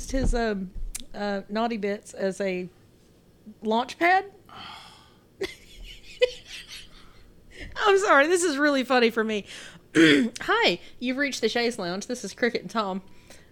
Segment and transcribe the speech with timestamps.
[0.00, 0.70] used his um,
[1.14, 2.70] uh, naughty bits as a
[3.62, 4.24] launch pad.
[7.76, 9.44] I'm sorry, this is really funny for me.
[9.96, 12.06] Hi, you've reached the Shays Lounge.
[12.06, 13.02] This is Cricket and Tom.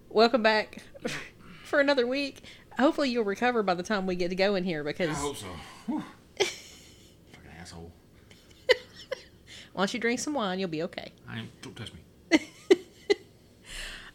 [0.09, 0.79] Welcome back
[1.65, 2.41] for another week.
[2.79, 5.37] Hopefully, you'll recover by the time we get to go in here because I hope
[5.37, 5.49] so.
[5.87, 6.03] Whew.
[6.39, 7.93] Fucking asshole.
[9.75, 11.13] once you drink some wine, you'll be okay.
[11.29, 11.51] I am.
[11.61, 12.01] Don't touch me.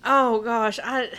[0.06, 1.10] Oh gosh, I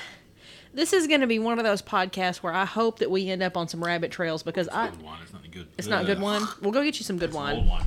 [0.74, 3.42] this is going to be one of those podcasts where I hope that we end
[3.42, 5.18] up on some rabbit trails because I Good wine.
[5.22, 5.66] It's not good.
[5.78, 6.22] it's not good Ugh.
[6.22, 6.42] wine.
[6.60, 7.66] We'll go get you some good It's wine.
[7.66, 7.86] Wine.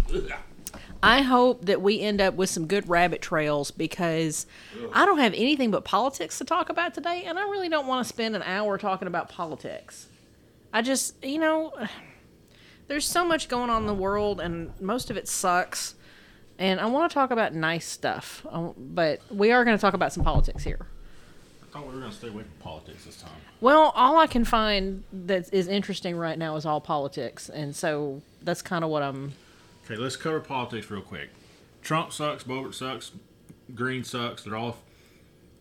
[1.04, 4.48] I hope that we end up with some good rabbit trails because
[4.94, 8.06] I don't have anything but politics to talk about today, and I really don't want
[8.06, 10.08] to spend an hour talking about politics.
[10.74, 11.74] I just, you know,
[12.88, 15.96] there's so much going on in the world, and most of it sucks.
[16.60, 19.94] And I want to talk about nice stuff, um, but we are going to talk
[19.94, 20.88] about some politics here.
[21.78, 23.30] Thought we were gonna stay away from politics this time.
[23.62, 28.24] Well, all I can find that is interesting right now is all politics, and so
[28.42, 29.34] that's kind of what I'm.
[29.86, 31.30] Okay, let's cover politics real quick.
[31.84, 32.44] Trump sucks.
[32.44, 33.12] Boebert sucks.
[33.76, 34.42] Greene sucks.
[34.42, 34.78] They're all.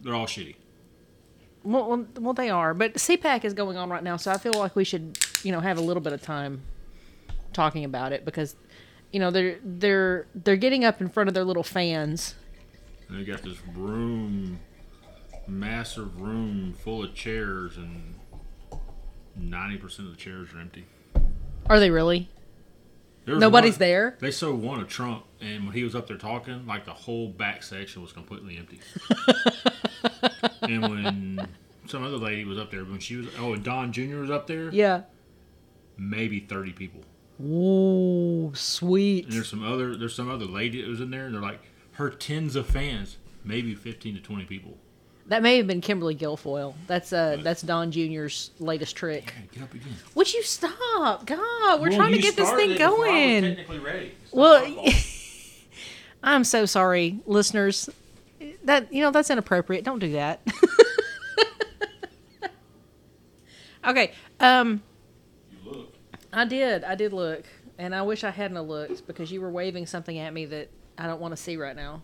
[0.01, 0.57] They're all shitty.
[1.63, 4.55] Well, well, well, they are, but CPAC is going on right now, so I feel
[4.55, 6.63] like we should, you know, have a little bit of time
[7.53, 8.57] talking about it because,
[9.13, 12.37] you know, they're they're they're getting up in front of their little fans.
[13.11, 14.61] And they got this room,
[15.49, 18.15] massive room full of chairs, and
[19.37, 20.87] ninety percent of the chairs are empty.
[21.67, 22.29] Are they really?
[23.25, 24.17] There Nobody's one- there.
[24.21, 27.63] They one of Trump, and when he was up there talking, like the whole back
[27.65, 28.79] section was completely empty.
[30.63, 31.49] and when
[31.87, 34.19] some other lady was up there, when she was, oh, and Don Jr.
[34.19, 35.03] was up there, Yeah.
[35.97, 37.01] maybe thirty people.
[37.43, 39.25] Ooh, sweet.
[39.27, 41.61] And there's some other, there's some other lady that was in there, and they're like,
[41.93, 44.79] her tens of fans, maybe fifteen to twenty people.
[45.29, 46.75] That may have been Kimberly Guilfoyle.
[46.87, 49.31] That's uh, that's Don Jr.'s latest trick.
[49.31, 49.95] Hey, get up again.
[50.15, 51.27] Would you stop?
[51.27, 53.43] God, we're Well, trying to get this thing it I was going.
[53.43, 54.13] Technically ready.
[54.33, 54.85] Well.
[56.23, 57.89] I'm so sorry, listeners.
[58.65, 59.85] That you know that's inappropriate.
[59.85, 60.41] Don't do that.
[63.87, 64.13] okay.
[64.41, 64.83] Um,
[65.65, 65.87] you.
[66.33, 66.83] I did.
[66.85, 67.45] I did look,
[67.79, 71.07] and I wish I hadn't looked because you were waving something at me that I
[71.07, 72.03] don't want to see right now.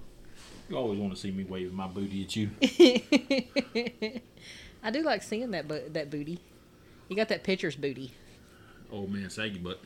[0.69, 2.51] You always want to see me waving my booty at you.
[4.83, 6.41] I do like seeing that bo- that booty.
[7.09, 8.13] You got that pitcher's booty.
[8.91, 9.81] Old man saggy butt.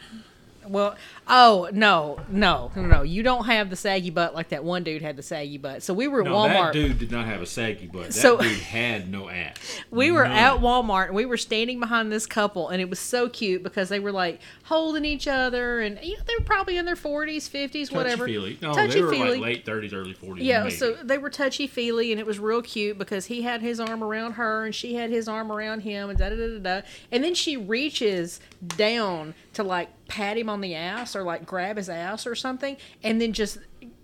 [0.69, 0.97] Well,
[1.29, 3.03] oh no, no, no, no!
[3.03, 5.83] You don't have the saggy butt like that one dude had the saggy butt.
[5.83, 6.67] So we were at No, Walmart.
[6.67, 8.07] that dude did not have a saggy butt.
[8.07, 9.57] That So- dude had no ass.
[9.91, 10.37] We were None.
[10.37, 13.89] at Walmart and we were standing behind this couple and it was so cute because
[13.89, 17.49] they were like holding each other and you know they were probably in their 40s,
[17.49, 18.27] 50s, whatever.
[18.27, 18.59] Touchy-feely.
[18.61, 20.37] No, they were like late 30s, early 40s.
[20.41, 20.75] Yeah, maybe.
[20.75, 24.03] so they were touchy feely and it was real cute because he had his arm
[24.03, 26.87] around her and she had his arm around him and da da da da da.
[27.13, 28.41] And then she reaches
[28.77, 32.77] down to like pat him on the ass or like grab his ass or something
[33.03, 33.59] and then just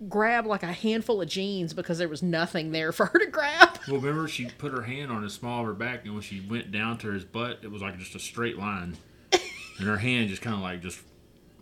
[0.09, 3.77] grab like a handful of jeans because there was nothing there for her to grab.
[3.87, 6.41] Well, remember she put her hand on his small of her back, and when she
[6.41, 8.97] went down to his butt, it was like just a straight line,
[9.31, 10.99] and her hand just kind of like just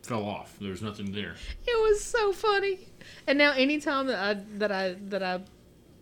[0.03, 0.56] fell off.
[0.59, 1.35] There was nothing there.
[1.66, 2.79] It was so funny.
[3.28, 5.41] And now anytime that I that I that I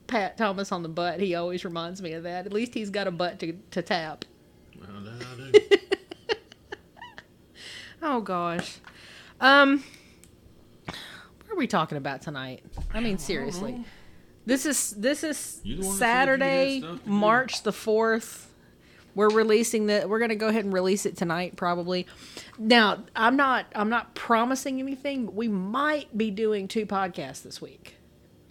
[0.08, 2.46] pat Thomas on the butt, he always reminds me of that.
[2.46, 4.26] At least he's got a butt to, to tap.
[4.80, 5.88] Well, that I do.
[8.02, 8.78] Oh gosh.
[9.40, 9.84] Um
[10.86, 12.64] what are we talking about tonight?
[12.94, 13.84] I mean seriously.
[14.46, 17.12] This is this is You the one that said you Saturday, had stuff to do.
[17.12, 18.46] March the 4th.
[19.16, 22.06] We're releasing the we're going to go ahead and release it tonight probably.
[22.58, 27.60] Now, I'm not I'm not promising anything, but we might be doing two podcasts this
[27.62, 27.96] week.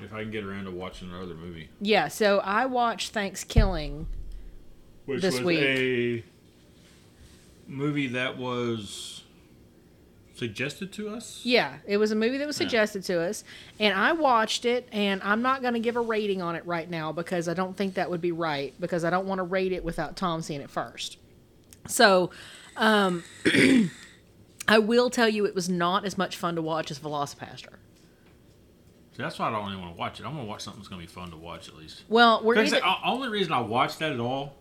[0.00, 4.08] if I can get around to watching another movie, Yeah, so I watched Thanksgiving
[5.06, 5.60] which This was week.
[5.62, 6.24] a
[7.66, 9.22] movie that was
[10.38, 11.40] suggested to us.
[11.44, 12.66] Yeah, it was a movie that was Yeah.
[12.66, 13.44] suggested to us,
[13.78, 14.88] and I watched it.
[14.92, 17.76] And I'm not going to give a rating on it right now because I don't
[17.76, 20.60] think that would be right because I don't want to rate it without Tom seeing
[20.60, 21.18] it first.
[21.86, 22.30] So,
[22.76, 23.24] um,
[24.68, 27.74] I will tell you it was not as much fun to watch as VelociPastor.
[29.16, 30.26] See, that's why I don't really want to watch it.
[30.26, 32.04] I'm going to watch something that's going to be fun to watch at least.
[32.08, 34.54] Well, we're either, the only reason I watched that at all,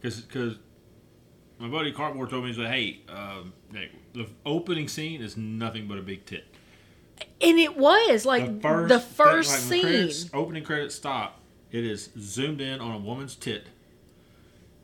[0.00, 0.54] because because
[1.60, 3.52] my buddy Cartmore told me, he said, "Hey, um,
[4.12, 6.46] the opening scene is nothing but a big tit."
[7.42, 9.82] and it was like the first, like, scene.
[9.82, 11.40] credits- opening credits stop.
[11.70, 13.66] It is zoomed in on a woman's tit,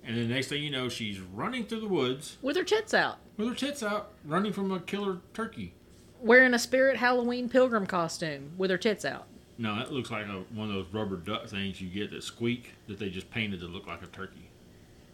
[0.05, 2.93] and then the next thing you know, she's running through the woods with her tits
[2.95, 5.73] out, with her tits out, running from a killer turkey.
[6.21, 9.27] wearing a spirit Halloween pilgrim costume with her tits out.
[9.59, 12.75] No, that looks like a, one of those rubber duck things you get that squeak
[12.89, 14.46] that they just painted to look like a turkey.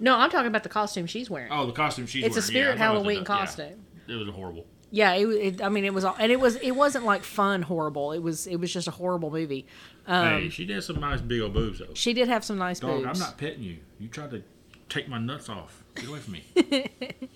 [0.03, 1.51] No, I'm talking about the costume she's wearing.
[1.51, 2.37] Oh, the costume she's wearing.
[2.37, 3.47] it's a spirit yeah, I'm talking about Halloween the duck- yeah.
[3.47, 3.85] costume.
[4.09, 4.67] It was horrible.
[4.91, 7.63] Yeah, it, it, I mean, it was, all, and it was, it wasn't like fun
[7.63, 8.13] horrible.
[8.13, 9.67] It was, it was just a horrible movie.
[10.07, 11.95] Um, hey, she did some nice big old boobs though.
[11.95, 13.19] She did have some nice Dog, boobs.
[13.21, 13.79] I'm not petting you.
[13.99, 14.43] You tried to
[14.91, 15.83] take my nuts off.
[15.95, 16.91] Get away from me.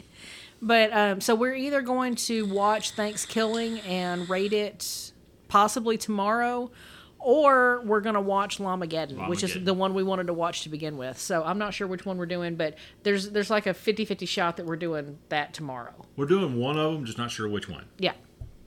[0.63, 5.13] But um, so we're either going to watch Thanksgiving and rate it
[5.49, 6.71] possibly tomorrow,
[7.19, 10.69] or we're going to watch Llamageddon, which is the one we wanted to watch to
[10.69, 11.19] begin with.
[11.19, 14.57] So I'm not sure which one we're doing, but there's there's like a 50-50 shot
[14.59, 15.95] that we're doing that tomorrow.
[16.17, 17.85] We're doing one of them, just not sure which one.
[17.99, 18.13] Yeah.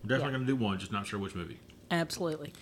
[0.03, 0.37] We're definitely Yeah.
[0.37, 1.59] going to do one, just not sure which movie.
[1.91, 2.53] Absolutely.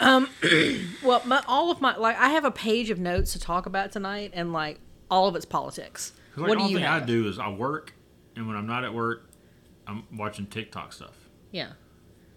[0.00, 0.28] Um,
[1.04, 3.92] well, my, all of my like, I have a page of notes to talk about
[3.92, 4.80] tonight, and like
[5.10, 6.12] all of it's politics.
[6.36, 7.02] like, what do you thing have?
[7.02, 7.92] I do is I work,
[8.36, 9.28] and when I'm not at work,
[9.86, 11.16] I'm watching TikTok stuff.
[11.52, 11.72] Yeah,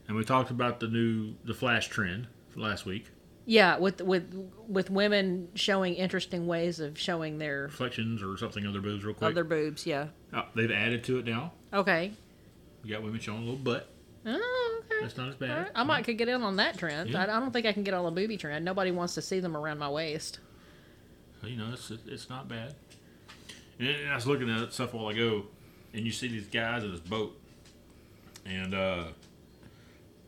[0.08, 3.08] And we talked about the new the Flash trend last week.
[3.46, 4.34] yeah, with with
[4.68, 9.14] with women showing interesting ways of showing their Reflections or something of their boobs, real
[9.14, 9.32] quick.
[9.32, 9.86] other boobs.
[9.86, 10.08] Yeah.
[10.34, 11.52] Oh, they've added to it now.
[11.74, 12.12] Okay.
[12.84, 13.90] We got women showing a little butt.
[14.26, 15.02] Oh, okay.
[15.02, 15.58] That's not as bad.
[15.58, 15.72] Right.
[15.76, 17.10] I might could get in on that trend.
[17.10, 17.20] Yeah.
[17.22, 18.64] I, I don't think I can get on the booby trend.
[18.66, 20.40] Nobody wants to see them around my waist.
[21.42, 22.76] So, you know, it's it's not bad.
[23.80, 25.44] And, and I was looking at stuff a while ago,
[25.94, 27.38] and you see these guys in this boat,
[28.46, 29.04] and uh,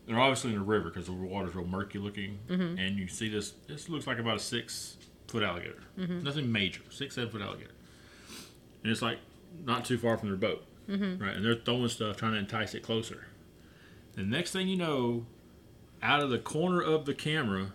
[0.06, 2.78] they're obviously in the river because the water's real murky looking, mm-hmm.
[2.78, 3.52] and you see this.
[3.66, 4.96] This looks like about a six
[5.28, 5.82] foot alligator.
[5.98, 6.22] Mm-hmm.
[6.22, 7.72] Nothing major, six seven foot alligator,
[8.82, 9.18] and it's like
[9.64, 11.22] not too far from their boat, mm-hmm.
[11.22, 11.34] right?
[11.34, 13.26] And they're throwing stuff trying to entice it closer.
[14.14, 15.26] The next thing you know,
[16.02, 17.72] out of the corner of the camera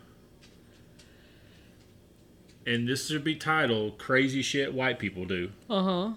[2.66, 6.13] and this should be titled "Crazy Shit White People Do." Uh huh.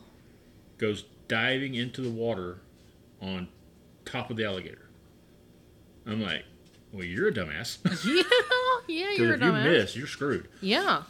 [0.78, 2.58] Goes diving into the water
[3.20, 3.48] on
[4.04, 4.83] top of the alligator.
[6.06, 6.44] I'm like,
[6.92, 7.78] well, you're a dumbass.
[8.04, 8.22] yeah,
[8.88, 10.48] yeah, you're a if you miss, you're screwed.
[10.60, 11.02] Yeah,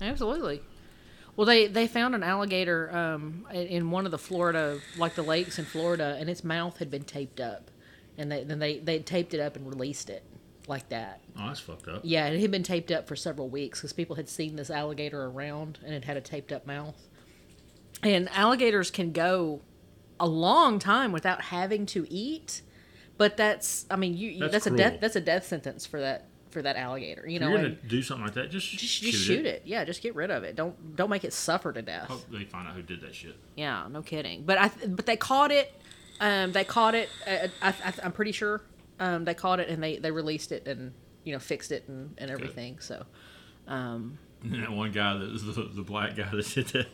[0.00, 0.62] absolutely.
[1.36, 5.22] Well, they they found an alligator um, in- in one of the Florida, like the
[5.22, 7.70] lakes in Florida, and its mouth had been taped up,
[8.18, 10.22] and they, then they they taped it up and released it
[10.66, 11.20] like that.
[11.38, 12.00] Oh, that's fucked up.
[12.04, 15.24] Yeah, it had been taped up for several weeks because people had seen this alligator
[15.24, 17.08] around and it had a taped up mouth.
[18.02, 19.60] And alligators can go
[20.18, 22.62] a long time without having to eat,
[23.20, 26.28] but that's I mean you that's, that's a death that's a death sentence for that
[26.48, 27.28] for that alligator.
[27.28, 28.50] You if know, you're gonna do something like that.
[28.50, 29.56] Just just, shoot, just shoot it.
[29.56, 29.62] it.
[29.66, 30.56] Yeah, just get rid of it.
[30.56, 32.08] Don't don't make it suffer to death.
[32.08, 33.36] Hope they find out who did that shit.
[33.56, 34.44] Yeah, no kidding.
[34.44, 35.70] But I but they caught it.
[36.18, 37.10] Um, they caught it.
[37.26, 38.62] Uh, uh I, am pretty sure.
[38.98, 42.14] Um, they caught it and they they released it and you know fixed it and
[42.16, 42.76] and everything.
[42.76, 42.84] Good.
[42.84, 43.04] So.
[43.68, 46.86] Um, and that one guy that was the, the black guy that did that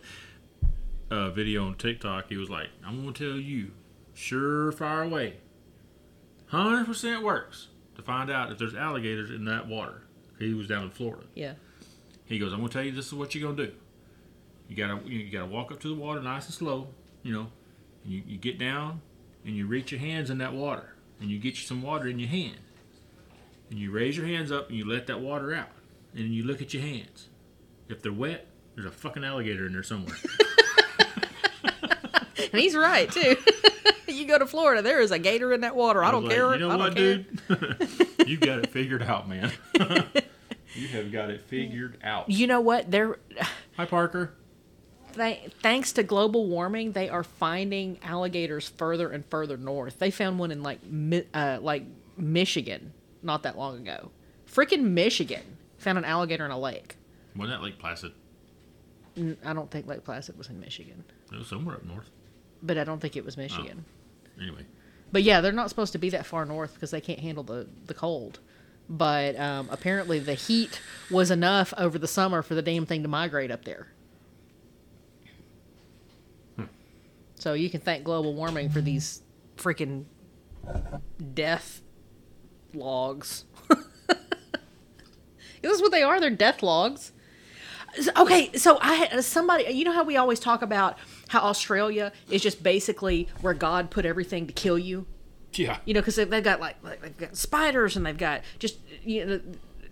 [1.08, 3.70] uh, video on TikTok, he was like, "I'm gonna tell you,
[4.12, 5.36] sure fire away."
[6.52, 10.02] 100% works to find out if there's alligators in that water.
[10.38, 11.26] He was down in Florida.
[11.34, 11.54] Yeah.
[12.26, 13.72] He goes, I'm going to tell you this is what you're going to do.
[14.68, 16.88] You got to you got to walk up to the water nice and slow,
[17.22, 17.46] you know,
[18.04, 19.00] and you, you get down
[19.44, 22.18] and you reach your hands in that water and you get you some water in
[22.18, 22.58] your hand.
[23.70, 25.70] And you raise your hands up and you let that water out.
[26.14, 27.28] And you look at your hands.
[27.88, 30.16] If they're wet, there's a fucking alligator in there somewhere.
[32.52, 33.36] and he's right too.
[34.06, 36.02] you go to Florida, there is a gator in that water.
[36.02, 36.52] I, was don't like, care.
[36.52, 37.40] You know I what, dude?
[38.26, 39.52] you got it figured out, man.
[40.74, 42.30] you have got it figured out.
[42.30, 42.90] You know what?
[42.90, 43.18] They're
[43.76, 44.34] Hi, Parker.
[45.14, 49.98] th- thanks to global warming, they are finding alligators further and further north.
[49.98, 50.80] They found one in like
[51.34, 51.84] uh, like
[52.16, 54.10] Michigan not that long ago.
[54.50, 55.42] Freaking Michigan
[55.78, 56.96] found an alligator in a lake.
[57.34, 58.12] Wasn't that Lake Placid?
[59.44, 62.10] I don't think Lake Placid was in Michigan, It was somewhere up north.
[62.62, 63.84] But I don't think it was Michigan.
[64.40, 64.66] Anyway.
[65.12, 67.68] But yeah, they're not supposed to be that far north because they can't handle the,
[67.86, 68.40] the cold.
[68.88, 73.08] But um, apparently, the heat was enough over the summer for the damn thing to
[73.08, 73.88] migrate up there.
[77.34, 79.22] So you can thank global warming for these
[79.56, 80.04] freaking
[81.34, 81.82] death
[82.74, 83.44] logs.
[85.62, 86.18] this is what they are.
[86.20, 87.12] They're death logs.
[88.16, 89.72] Okay, so I somebody.
[89.72, 94.04] You know how we always talk about how Australia is just basically where God put
[94.04, 95.06] everything to kill you.
[95.52, 95.78] Yeah.
[95.84, 99.24] You know, because they've got like, like they've got spiders and they've got just you
[99.24, 99.40] know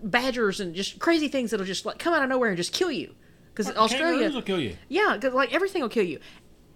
[0.02, 2.90] badgers and just crazy things that'll just like come out of nowhere and just kill
[2.90, 3.14] you.
[3.52, 4.76] Because Australia, will kill you.
[4.88, 6.18] yeah, because like everything will kill you.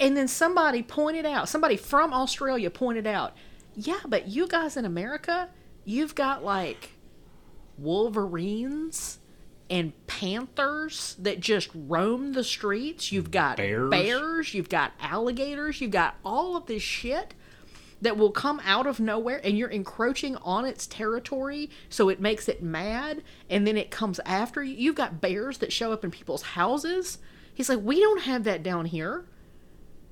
[0.00, 3.36] And then somebody pointed out, somebody from Australia pointed out,
[3.74, 5.48] yeah, but you guys in America,
[5.84, 6.90] you've got like
[7.76, 9.17] wolverines
[9.70, 13.12] and panthers that just roam the streets.
[13.12, 13.90] You've got Bears.
[13.90, 17.34] bears, you've got alligators, you've got all of this shit.
[18.00, 22.48] that will come out of nowhere and you're encroaching on its territory so it makes
[22.48, 24.76] it mad and then it comes after you.
[24.76, 27.18] You've got bears that show up in people's houses.
[27.52, 29.24] He's like, "We don't have that down here.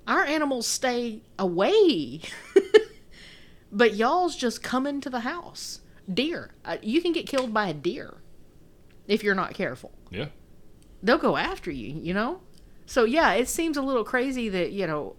[0.08, 2.22] Our animals stay away."
[3.72, 5.80] but y'all's just come into the house.
[6.12, 6.50] Deer.
[6.64, 8.14] Uh, you can get killed by a deer
[9.08, 10.26] if you're not careful Yeah.
[11.02, 12.40] they'll go after you, you know?
[12.86, 15.16] So yeah, it seems a little crazy that, you know,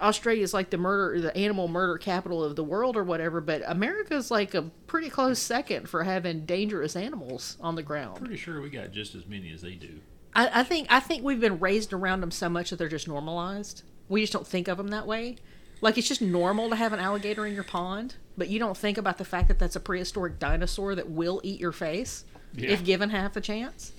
[0.00, 3.62] Australia is like the murder the animal murder capital of the world or whatever, but
[3.66, 8.18] America's like a pretty close second for having dangerous animals on the ground.
[8.18, 10.00] Pretty sure we got just as many as they do.
[10.34, 13.08] I, I think I think we've been raised around them so much that they're just
[13.08, 13.82] normalized.
[14.08, 15.36] We just don't think of them that way.
[15.82, 18.96] Like it's just normal to have an alligator in your pond, but you don't think
[18.96, 22.70] about the fact that that's a prehistoric dinosaur that will eat your face Yeah.
[22.70, 23.92] if given half a chance.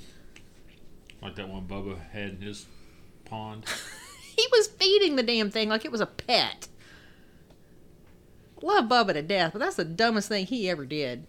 [1.21, 2.65] Like that one Bubba had in his
[3.25, 3.65] pond.
[4.33, 6.69] He was feeding the damn thing like it was a pet.
[8.61, 11.27] Love Bubba to death, but that's the dumbest thing he ever did.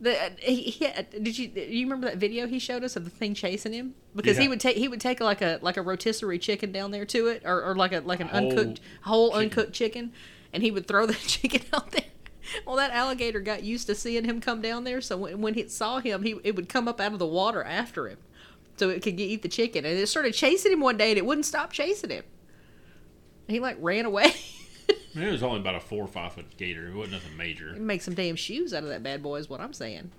[0.00, 0.86] The uh, he, he
[1.20, 3.94] did you do you remember that video he showed us of the thing chasing him?
[4.14, 7.06] Because he would take he would take like a like a rotisserie chicken down there
[7.06, 9.42] to it, or, or like a like an Whole uncooked whole chicken.
[9.44, 10.12] uncooked chicken,
[10.52, 12.04] and he would throw the chicken out there.
[12.66, 15.70] Well, that alligator got used to seeing him come down there, so when, when it
[15.70, 18.18] saw him, he it would come up out of the water after him,
[18.76, 19.84] so it could get, eat the chicken.
[19.84, 22.24] And it started chasing him one day, and it wouldn't stop chasing him.
[23.48, 24.34] He like ran away.
[24.88, 26.88] I mean, it was only about a four or five foot gator.
[26.88, 27.72] It wasn't nothing major.
[27.72, 30.10] Make some damn shoes out of that bad boy is what I'm saying.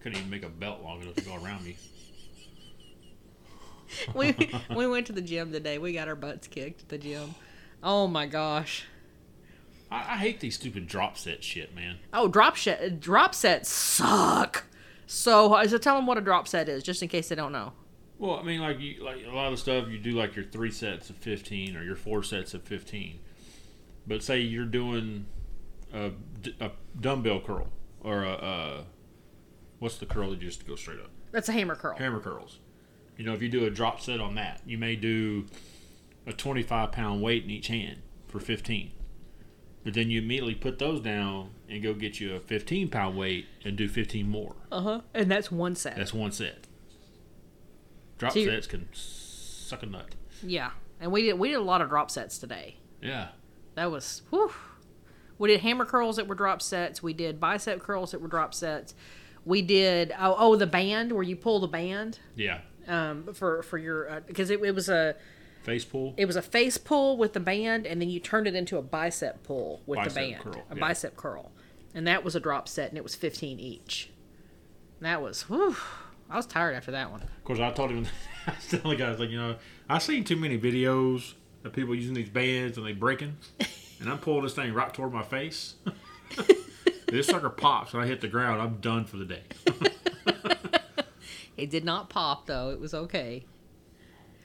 [0.00, 1.76] Couldn't even make a belt long enough to go around me.
[4.14, 4.36] We
[4.74, 5.78] we went to the gym today.
[5.78, 7.34] We got our butts kicked at the gym.
[7.82, 8.86] Oh my gosh.
[9.90, 11.98] I, I hate these stupid drop set shit, man.
[12.12, 14.64] Oh, drop set drop sets suck.
[15.06, 17.72] So, so tell them what a drop set is, just in case they don't know.
[18.18, 20.70] Well, I mean, like you, like a lot of stuff you do, like your three
[20.70, 23.18] sets of fifteen or your four sets of fifteen.
[24.06, 25.26] But say you're doing
[25.92, 26.12] a
[26.98, 27.68] dumbbell curl
[28.02, 28.84] or a, uh
[29.80, 31.10] what's the curl that you just go straight up?
[31.32, 31.96] That's a hammer curl.
[31.96, 32.60] Hammer curls.
[33.16, 35.46] You know, if you do a drop set on that, you may do
[36.26, 38.92] a 25 pound weight in each hand for 15.
[39.84, 43.46] But then you immediately put those down and go get you a 15 pound weight
[43.64, 44.54] and do 15 more.
[44.70, 45.00] Uh huh.
[45.14, 45.96] And that's one set.
[45.96, 46.66] That's one set.
[48.18, 50.14] Drop So sets can suck a nut.
[50.42, 50.70] yeah.
[51.02, 52.76] And we did we did a lot of drop sets today.
[53.00, 53.28] Yeah.
[53.74, 54.52] That was whew.
[55.38, 57.02] We did hammer curls that were drop sets.
[57.02, 58.94] We did bicep curls that were drop sets.
[59.46, 62.60] We did oh, oh the band where you pull the band Yeah.
[62.86, 65.16] um, for for your because it, it was a
[65.62, 66.14] Face pull.
[66.16, 68.82] it was a face pull with the band and then you turned it into a
[68.82, 70.80] bicep pull with Bicep the band curl, a yeah.
[70.80, 71.52] bicep curl
[71.94, 74.10] and that was a drop set and it was 15 each
[75.00, 75.76] that was whew,
[76.30, 78.06] i was tired after that one Of course, I told him,
[78.46, 79.56] I was telling the guys, like, you know,
[79.88, 83.36] I've seen too many videos of people using these bands and they breaking,
[84.00, 85.74] and I'm pulling this thing right toward my face.
[87.08, 88.62] this sucker pops and I hit the ground.
[88.62, 89.42] I'm done for the day.
[91.56, 93.44] it did not pop though it was okay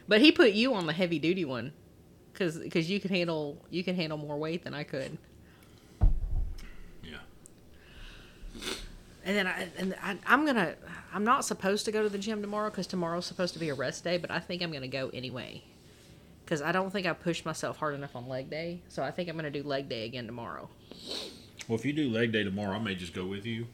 [0.08, 1.74] but he put you on the heavy duty one
[2.34, 5.18] because because you can handle you can handle more weight than i could
[7.04, 7.18] Yeah.
[9.24, 10.76] And then I and I, I'm gonna
[11.14, 13.74] I'm not supposed to go to the gym tomorrow because tomorrow's supposed to be a
[13.74, 15.64] rest day, but I think I'm gonna go anyway
[16.44, 19.30] because I don't think I pushed myself hard enough on leg day, so I think
[19.30, 20.70] I'm gonna do leg day again tomorrow.
[21.68, 23.66] Well, if you do leg day tomorrow, I may just go with you,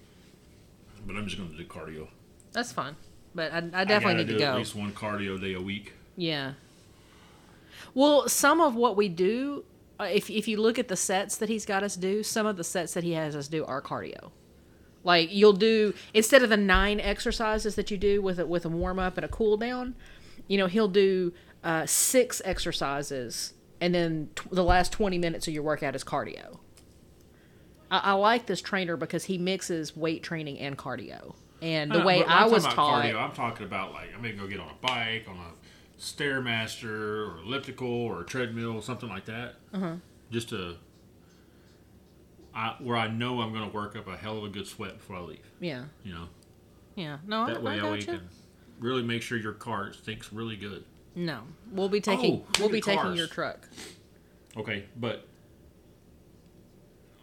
[1.05, 2.07] but I'm just going to do cardio.
[2.53, 2.95] That's fine,
[3.35, 4.51] but I, I I definitely gotta need to do go.
[4.51, 5.91] at least one cardio day a week.
[6.15, 6.53] Yeah.
[7.93, 9.63] Well, some of what we do,
[9.99, 12.57] uh, if if you look at the sets that he's got us do, some of
[12.57, 14.31] the sets that he has us do are cardio.
[15.03, 18.69] Like you'll do instead of the nine exercises that you do with a, with a
[18.69, 19.95] warm up and a cool down,
[20.47, 25.53] you know he'll do uh, six exercises and then t- the last twenty minutes of
[25.53, 26.59] your workout is cardio.
[27.89, 31.35] I, I like this trainer because he mixes weight training and cardio.
[31.63, 34.33] And the Uh, way I was talking taught, cardio, I'm talking about like I'm gonna
[34.35, 35.51] go get on a bike, on a
[36.01, 39.55] stairmaster, or elliptical, or treadmill, something like that.
[39.73, 39.95] Uh-huh.
[40.31, 40.75] Just to,
[42.55, 45.17] I, where I know I'm gonna work up a hell of a good sweat before
[45.17, 45.51] I leave.
[45.59, 46.27] yeah, You know,
[46.95, 48.17] yeah, no, that I, way I that way you gotcha.
[48.19, 48.29] can
[48.79, 50.83] really make sure your car stinks really good.
[51.13, 51.41] No,
[51.71, 53.67] we'll be taking Oh, we'll be of taking your truck.
[54.57, 55.27] Okay, but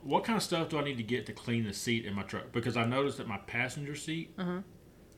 [0.02, 2.22] what kind of stuff do I need to get to clean the seat in my
[2.22, 2.52] truck?
[2.52, 4.60] Because I noticed that my passenger seat, Uh-huh.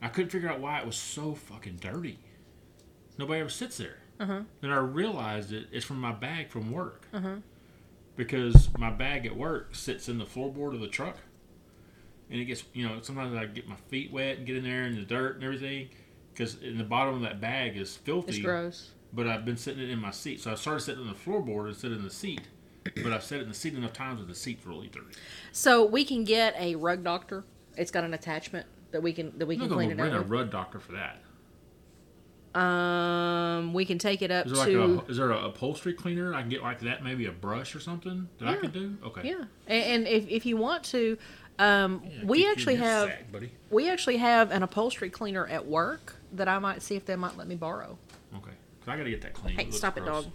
[0.01, 2.17] I couldn't figure out why it was so fucking dirty.
[3.21, 3.97] Nobody ever sits there.
[4.19, 4.41] Uh-huh.
[4.61, 7.05] Then I realized it, it's from my bag from work.
[7.13, 7.35] Uh-huh.
[8.15, 11.17] Because my bag at work sits in the floorboard of the truck.
[12.31, 14.85] And it gets, you know, sometimes I get my feet wet and get in there
[14.85, 15.89] in the dirt and everything.
[16.33, 18.89] Because in the bottom of that bag is filthy It's gross.
[19.13, 20.41] but I've been sitting it in my seat.
[20.41, 22.41] So I started sitting on the floorboard instead of in the seat.
[23.03, 25.15] but I've sat in the seat enough times that the seat's really dirty.
[25.51, 27.43] So we can get a rug doctor.
[27.77, 30.21] It's got an attachment that we can that we I'm can clean it rent a
[30.21, 31.21] rug doctor for that.
[32.53, 32.61] With.
[32.61, 35.93] Um, we can take it up Is there to like a is there a upholstery
[35.93, 37.03] cleaner I can get like that?
[37.03, 38.57] Maybe a brush or something that I Yeah.
[38.59, 38.97] could do.
[39.05, 39.27] Okay.
[39.29, 41.17] yeah, and, and if if you want to,
[41.59, 43.51] um, Yeah, we actually have sack, buddy.
[43.69, 47.37] we actually have an upholstery cleaner at work that I might see if they might
[47.37, 47.97] let me borrow.
[48.35, 49.55] Okay, because I gotta get that clean.
[49.55, 50.25] Hey, looks stop it, dog.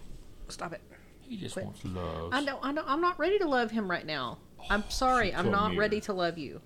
[0.49, 0.81] Stop it.
[1.21, 1.65] He just Quit.
[1.65, 2.29] wants love.
[2.33, 2.63] I don't.
[2.63, 2.87] I don't.
[2.89, 4.37] I'm not ready to love him right now.
[4.69, 5.33] I'm sorry.
[5.35, 5.79] I'm not here.
[5.79, 6.61] ready to love you.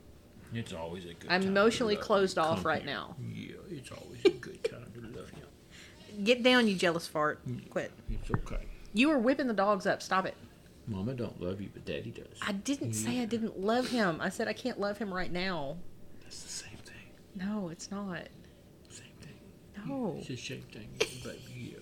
[0.53, 1.23] It's always a good.
[1.29, 2.91] I'm time to emotionally love closed off right here.
[2.91, 3.15] now.
[3.33, 5.43] Yeah, it's always a good time to love you.
[6.23, 7.45] Get down, you jealous fart.
[7.47, 7.91] Mm, Quit.
[8.09, 8.65] It's okay.
[8.93, 10.01] You were whipping the dogs up.
[10.01, 10.35] Stop it.
[10.87, 12.25] Mama don't love you, but Daddy does.
[12.41, 13.05] I didn't mm-hmm.
[13.11, 14.19] say I didn't love him.
[14.19, 15.77] I said I can't love him right now.
[16.23, 17.47] That's the same thing.
[17.47, 18.27] No, it's not.
[18.89, 19.87] Same thing.
[19.87, 20.15] No.
[20.17, 20.89] It's the same thing,
[21.23, 21.81] but you.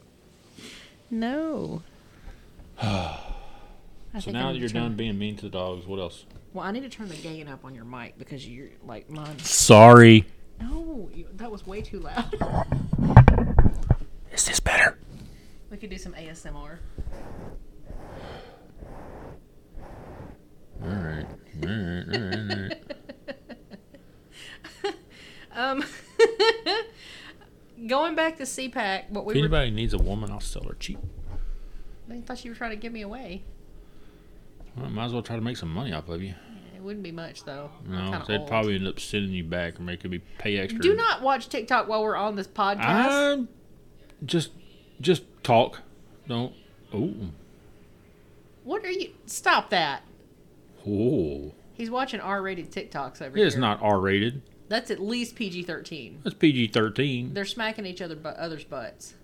[1.09, 1.81] No.
[2.81, 3.17] I
[4.15, 6.25] So think I now that you're turn- done being mean to the dogs, what else?
[6.53, 9.37] Well, I need to turn the gain up on your mic because you're like mine.
[9.39, 10.25] Sorry.
[10.59, 12.35] No, you, that was way too loud.
[14.39, 14.97] Is this better?
[15.69, 16.77] We could do some ASMR.
[20.81, 21.25] All right.
[21.61, 22.05] All right.
[22.13, 22.73] All right.
[24.85, 24.95] All right.
[25.51, 25.83] Um,
[27.87, 29.39] going back to CPAC, what we If were.
[29.39, 30.99] anybody needs a woman, I'll sell her cheap.
[32.09, 33.43] I thought you were trying to give me away.
[34.77, 36.33] Well, I might as well try to make some money off of you.
[36.77, 37.71] It wouldn't be much though.
[37.85, 38.47] I'm No, kinda they'd old.
[38.47, 40.79] probably end up sending you back or making me pay extra.
[40.81, 42.79] Do not watch TikTok while we're on this podcast.
[42.85, 43.43] I
[44.25, 44.51] just
[45.01, 45.81] just talk.
[46.27, 46.53] Don't.
[46.93, 47.13] Oh.
[48.63, 49.11] What are you?
[49.25, 50.03] Stop that.
[50.87, 51.53] Oh.
[51.73, 53.57] He's watching R-rated TikToks over here.
[53.57, 54.41] not R rated.
[54.67, 56.23] That's at least PG-13.
[56.23, 57.33] That's PG thirteen.
[57.33, 59.15] They're smacking each other, but others' butts,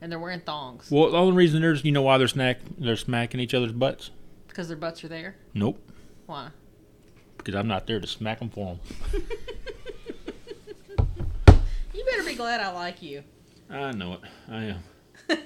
[0.00, 2.96] and they're wearing thongs Well, the only reason there's you know why they're snack they're
[2.96, 4.10] smacking each other's butts.
[4.48, 5.36] because their butts are there.
[5.52, 5.78] Nope.
[6.26, 6.48] Why?
[7.36, 8.78] Because I'm not there to smack them for
[9.12, 9.22] them.
[11.94, 13.22] You better be glad I like you.
[13.70, 14.20] I know it.
[14.48, 14.82] I am.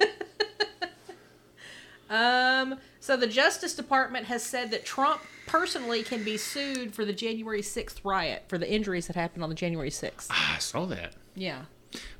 [2.10, 7.12] Um, so the Justice Department has said that Trump personally can be sued for the
[7.12, 10.28] January 6th riot for the injuries that happened on the January 6th.
[10.30, 11.14] I saw that.
[11.34, 11.62] Yeah.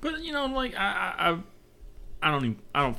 [0.00, 1.38] But you know, like I, I, I,
[2.22, 2.58] I don't even.
[2.74, 2.98] I don't.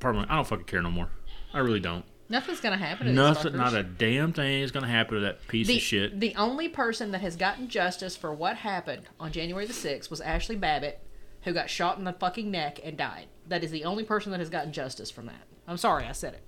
[0.00, 0.26] Pardon me.
[0.30, 1.08] I don't fucking care no more.
[1.52, 2.04] I really don't.
[2.30, 3.56] Nothing's gonna happen to Nothing.
[3.56, 6.20] Not a damn thing is gonna happen to that piece the, of shit.
[6.20, 10.20] the only person that has gotten justice for what happened on January the 6th was
[10.20, 11.00] Ashli Babbitt,
[11.42, 13.26] who got shot in the fucking neck and died.
[13.46, 15.46] That is the only person that has gotten justice from that.
[15.66, 16.42] I'm sorry I said it.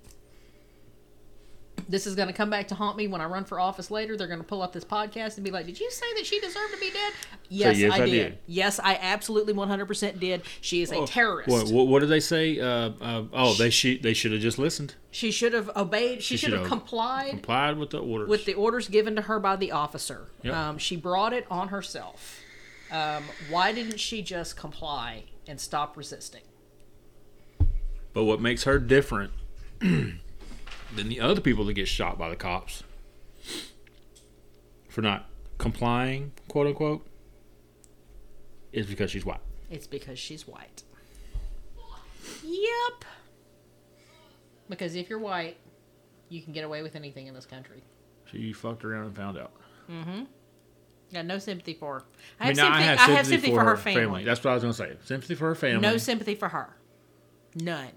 [1.89, 4.15] This is going to come back to haunt me when I run for office later.
[4.15, 6.39] They're going to pull up this podcast and be like, Did you say that she
[6.39, 7.13] deserved to be dead?
[7.49, 8.11] Yes, yes, I, I did.
[8.11, 8.37] did.
[8.45, 10.43] Yes, I absolutely 100% did.
[10.61, 11.49] She is a terrorist.
[11.49, 12.59] What, what, what did they say?
[12.59, 16.37] Uh, uh, oh, they should they should have just listened, She should have obeyed, she,
[16.37, 18.29] She should have should've complied complied with the orders.
[18.29, 20.29] with the orders given to her by the officer.
[20.43, 20.53] Yep.
[20.53, 22.39] Um, she brought it on herself.
[22.91, 26.41] Um, why didn't she just comply and stop resisting?
[28.13, 29.31] but what makes her different
[29.79, 30.19] than
[30.95, 32.83] the other people that get shot by the cops
[34.89, 37.07] for not complying, quote unquote,
[38.73, 39.39] is because she's white.
[39.69, 40.83] It's because she's white.
[42.43, 43.05] Yep.
[44.67, 45.57] Because if you're white,
[46.29, 47.83] you can get away with anything in this country.
[48.25, 49.51] She fucked around and found out.
[51.13, 52.03] Got no sympathy for her.
[52.39, 54.23] I, I mean, have, now sympathy, I have sympathy for her family.
[54.23, 54.95] That's what I was gonna say.
[55.03, 55.81] Sympathy for her family.
[55.81, 56.77] No sympathy for her.
[57.55, 57.91] None.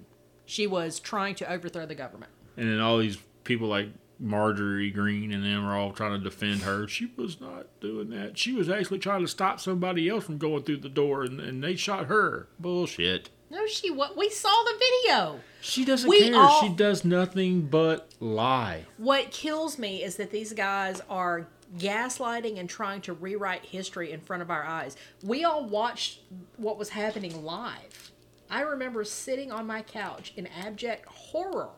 [0.47, 2.33] She was trying to overthrow the government.
[2.57, 3.89] and then all these people like
[4.21, 6.87] Marjorie Greene and them are all trying to defend her.
[6.87, 8.39] She was not doing that.
[8.39, 11.63] She was actually trying to stop somebody else from going through the door, and, and
[11.65, 12.49] they shot her.
[12.59, 13.31] Bullshit.
[13.51, 15.41] No, she what we saw the video.
[15.61, 16.37] She doesn't We care.
[16.41, 18.85] all- She does nothing but lie.
[18.99, 21.47] What kills me is that these guys are
[21.79, 24.97] gaslighting and trying to rewrite history in front of our eyes.
[25.23, 26.21] We all watched
[26.57, 28.13] what was happening live.
[28.51, 31.71] I remember sitting on my couch in abject horror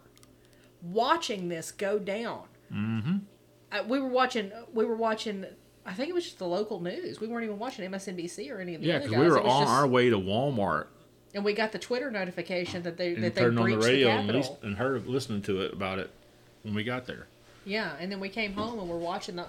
[0.83, 2.43] watching this go down.
[2.73, 3.17] Mm-hmm.
[3.73, 4.53] Uh, we were watching.
[4.73, 5.47] We were watching.
[5.85, 7.21] I think it was just the local news.
[7.21, 9.21] We weren't even watching MSNBC or any of the Yeah, other because guys.
[9.25, 10.87] we were It was on just- our way to Walmart
[11.35, 13.89] and we got the Twitter notification that they and that they turned on the breached
[13.89, 14.59] radio the and, Capitol.
[14.63, 16.11] and heard listening to it about it
[16.63, 17.27] when we got there.
[17.65, 19.47] Yeah, and then we came home and we're watching the.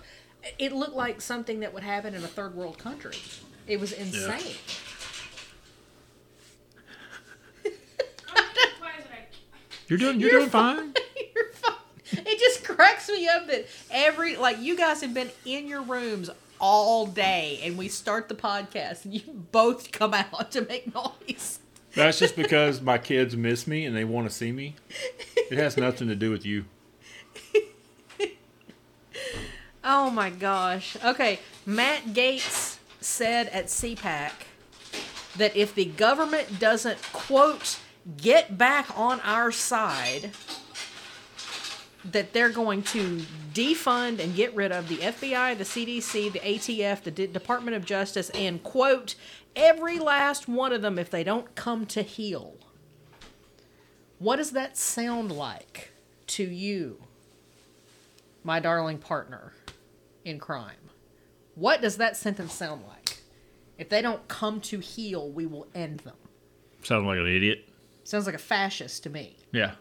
[0.60, 3.18] It looked like something that would happen in a third world country.
[3.68, 4.56] It was insane.
[9.88, 10.20] You're doing.
[10.20, 10.94] You're, You're doing fine.
[11.36, 11.76] You're fine.
[12.12, 16.30] It just cracks me up that every like you guys have been in your rooms
[16.60, 21.60] all day, and we start the podcast, and you both come out to make noise.
[21.96, 24.76] That's just because my kids miss me and they want to see me.
[25.50, 26.66] It has nothing to do with you.
[29.90, 30.98] Oh my gosh.
[31.02, 34.34] Okay, Matt Gaetz said at CPAC
[35.38, 37.80] that if the government doesn't, quote,
[38.18, 40.32] get back on our side,
[42.04, 43.22] that they're going to
[43.54, 47.86] defund and get rid of the FBI, the CDC, the ATF, the D- Department of
[47.86, 49.16] Justice, and, quote,
[49.56, 52.56] every last one of them if they don't come to heel.
[54.20, 55.92] What does that sound like
[56.28, 57.04] to you,
[58.44, 59.54] my darling partner
[60.28, 60.92] in crime?
[61.56, 63.20] What does that sentence sound like?
[63.78, 66.16] If they don't come to heel, we will end them.
[66.84, 67.68] Sounds like an idiot.
[68.04, 69.38] Sounds like a fascist to me.
[69.52, 69.74] Yeah.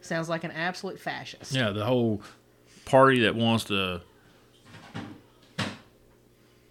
[0.00, 1.52] Sounds like an absolute fascist.
[1.52, 2.22] Yeah, the whole
[2.84, 4.02] party that wants to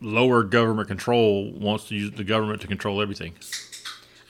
[0.02, 3.36] lower government control wants to use the government to control everything.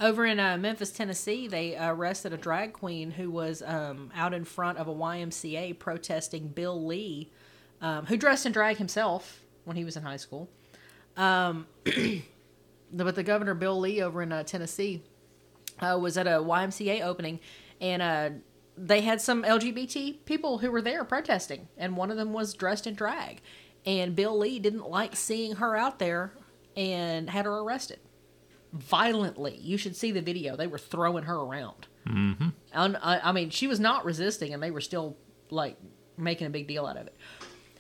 [0.02, 4.46] Over in uh, Memphis, Tennessee, they arrested a drag queen who was um, out in
[4.46, 7.32] front of a YMCA protesting Bill Lee,
[7.82, 10.50] um, who dressed in drag himself when he was in high school.
[11.18, 11.68] Um,
[12.94, 15.04] but the governor, Bill Lee, over in uh, Tennessee,
[15.80, 17.40] uh, was at a YMCA opening,
[17.80, 18.30] and uh,
[18.78, 22.88] they had some LGBT people who were there protesting, and one of them was dressed
[22.88, 23.42] in drag.
[23.86, 26.34] And Bill Lee didn't like seeing her out there
[26.76, 28.00] and had her arrested
[28.74, 29.58] violently.
[29.62, 30.56] You should see the video.
[30.56, 31.88] They were throwing her around.
[32.08, 32.50] Mm-hmm.
[32.74, 35.18] And, I, I mean, she was not resisting, and they were still
[35.50, 35.78] like
[36.18, 37.16] making a big deal out of it.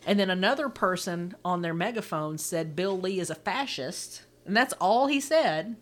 [0.05, 4.73] And then another person on their megaphone said Bill Lee is a fascist, and that's
[4.73, 5.75] all he said.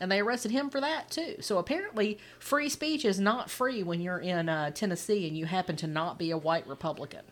[0.00, 1.36] And they arrested him for that too.
[1.40, 5.76] So apparently, free speech is not free when you're in uh, Tennessee and you happen
[5.76, 7.22] to not be a white Republican.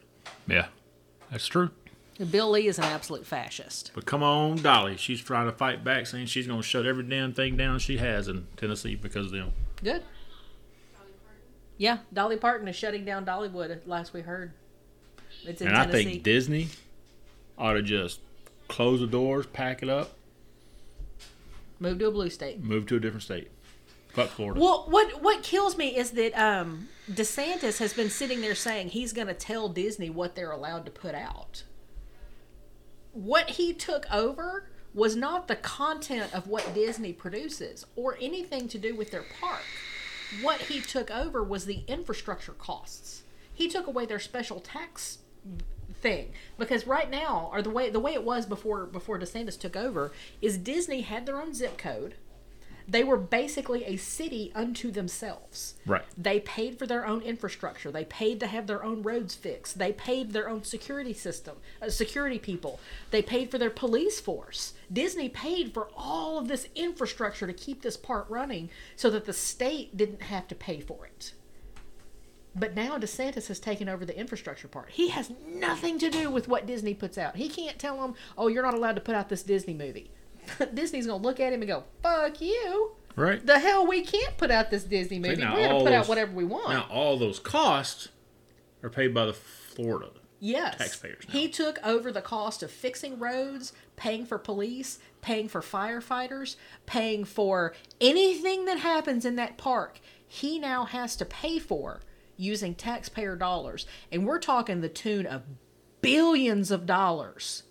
[0.46, 0.66] Yeah,
[1.30, 1.70] that's true.
[2.30, 3.92] Bill Lee is an absolute fascist.
[3.94, 4.96] But come on, Dolly.
[4.98, 7.96] She's trying to fight back, saying she's going to shut every damn thing down she
[7.96, 9.52] has in Tennessee because of them.
[9.82, 10.02] Good.
[11.78, 13.80] Yeah, Dolly Parton is shutting down Dollywood.
[13.86, 14.52] Last we heard,
[15.46, 16.68] it's in and I think Disney
[17.58, 18.20] ought to just
[18.68, 20.12] close the doors, pack it up,
[21.78, 22.62] Move to a blue state.
[22.62, 23.50] move to a different state.
[24.12, 24.60] Fuck Florida.
[24.60, 29.12] Well, what what kills me is that um, DeSantis has been sitting there saying he's
[29.12, 31.62] going to tell Disney what they're allowed to put out.
[33.12, 38.78] What he took over was not the content of what Disney produces or anything to
[38.78, 39.62] do with their park.
[40.42, 43.22] What he took over was the infrastructure costs.
[43.54, 45.18] He took away their special tax
[46.00, 49.76] thing because right now or the way the way it was before before DeSantis took
[49.76, 52.14] over is Disney had their own zip code.
[52.88, 55.74] They were basically a city unto themselves.
[55.86, 56.02] Right.
[56.18, 57.92] They paid for their own infrastructure.
[57.92, 59.78] They paid to have their own roads fixed.
[59.78, 62.80] They paid their own security system, uh, security people.
[63.12, 64.72] They paid for their police force.
[64.92, 69.32] Disney paid for all of this infrastructure to keep this part running so that the
[69.32, 71.32] state didn't have to pay for it.
[72.54, 74.90] But now DeSantis has taken over the infrastructure part.
[74.90, 77.36] He has nothing to do with what Disney puts out.
[77.36, 80.10] He can't tell them, "Oh, you're not allowed to put out this Disney movie."
[80.74, 83.44] Disney's gonna look at him and go, "Fuck you." right.
[83.44, 85.36] The hell, we can't put out this Disney movie.
[85.36, 86.70] now We're gonna all put out whatever we want.
[86.70, 88.08] Now all those costs
[88.82, 90.10] are paid by the Florida.
[90.40, 91.32] yes, taxpayers now.
[91.38, 97.24] he took over the cost of fixing roads, paying for police, paying for firefighters, paying
[97.24, 100.00] for anything that happens in that park.
[100.26, 102.00] He now has to pay for
[102.40, 105.42] using taxpayer dollars, and we're talking the tune of
[106.00, 107.64] billions of dollars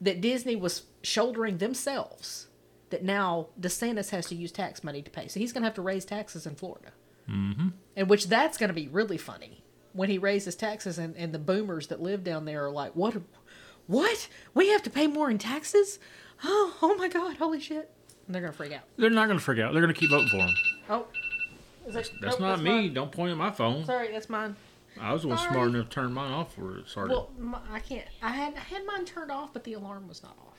[0.00, 2.46] that Disney was shouldering themselves.
[2.90, 5.76] That now DeSantis has to use tax money to pay, so he's going to have
[5.76, 6.90] to raise taxes in Florida.
[7.30, 7.68] Mm-hmm.
[7.94, 11.38] And which that's going to be really funny when he raises taxes, and, and the
[11.38, 13.16] boomers that live down there are like, "What?
[13.86, 14.28] What?
[14.54, 16.00] We have to pay more in taxes?
[16.42, 17.36] Oh, oh my God!
[17.36, 17.92] Holy shit!"
[18.26, 18.82] And they're going to freak out.
[18.96, 19.72] They're not going to freak out.
[19.72, 20.54] They're going to keep voting for him.
[20.88, 21.06] Oh,
[21.90, 22.70] is that, That's oh, not me.
[22.70, 22.94] mine.
[22.94, 23.84] Don't point at my phone.
[23.84, 24.56] Sorry, that's mine.
[25.00, 27.12] I was the one smart enough to turn mine off for it started.
[27.12, 28.06] Well, my, I can't.
[28.22, 30.58] I had I had mine turned off, but the alarm was not off,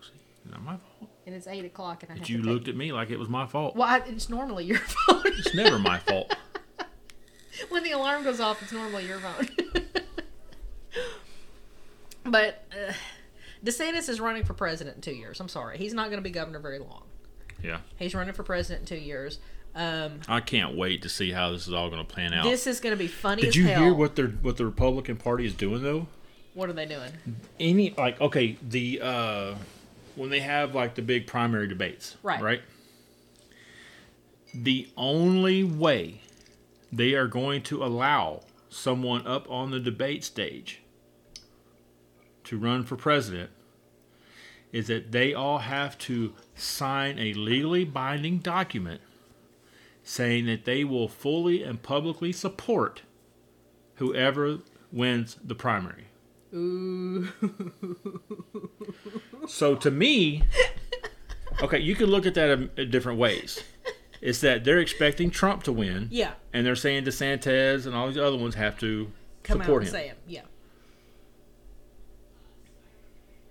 [0.00, 0.12] See,
[0.50, 1.10] not my fault.
[1.26, 3.46] and it's eight o'clock, and I But you looked at me like it was my
[3.46, 3.76] fault.
[3.76, 5.26] Well, I, it's normally your fault.
[5.26, 6.34] It's never my fault.
[7.68, 9.48] when the alarm goes off, it's normally your phone.
[12.24, 12.92] but uh,
[13.64, 15.38] DeSantis is running for president in two years.
[15.40, 17.04] I'm sorry, he's not going to be governor very long.
[17.62, 17.80] Yeah.
[17.96, 19.38] He's running for president in two years.
[19.74, 22.44] Um, I can't wait to see how this is all going to plan out.
[22.44, 23.82] this is going to be funny Did as you hell.
[23.84, 26.08] hear what their what the Republican Party is doing though?
[26.54, 27.12] What are they doing?
[27.60, 29.54] Any like okay, the uh
[30.16, 32.40] when they have like the big primary debates, Right.
[32.42, 32.62] Right.
[34.52, 36.20] The only way
[36.92, 40.80] they are going to allow someone up on the debate stage
[42.44, 43.50] to run for president
[44.72, 49.00] is that they all have to sign a legally binding document
[50.10, 53.02] saying that they will fully and publicly support
[53.96, 54.58] whoever
[54.90, 56.06] wins the primary.
[56.52, 57.28] Ooh.
[59.46, 60.42] So to me,
[61.62, 63.62] okay, you can look at that in, in different ways.
[64.20, 66.32] It's that they're expecting Trump to win, Yeah.
[66.52, 69.10] and they're saying DeSantis and all these other ones have to
[69.42, 69.92] Come out support and him.
[69.92, 70.18] say it.
[70.26, 70.42] Yeah.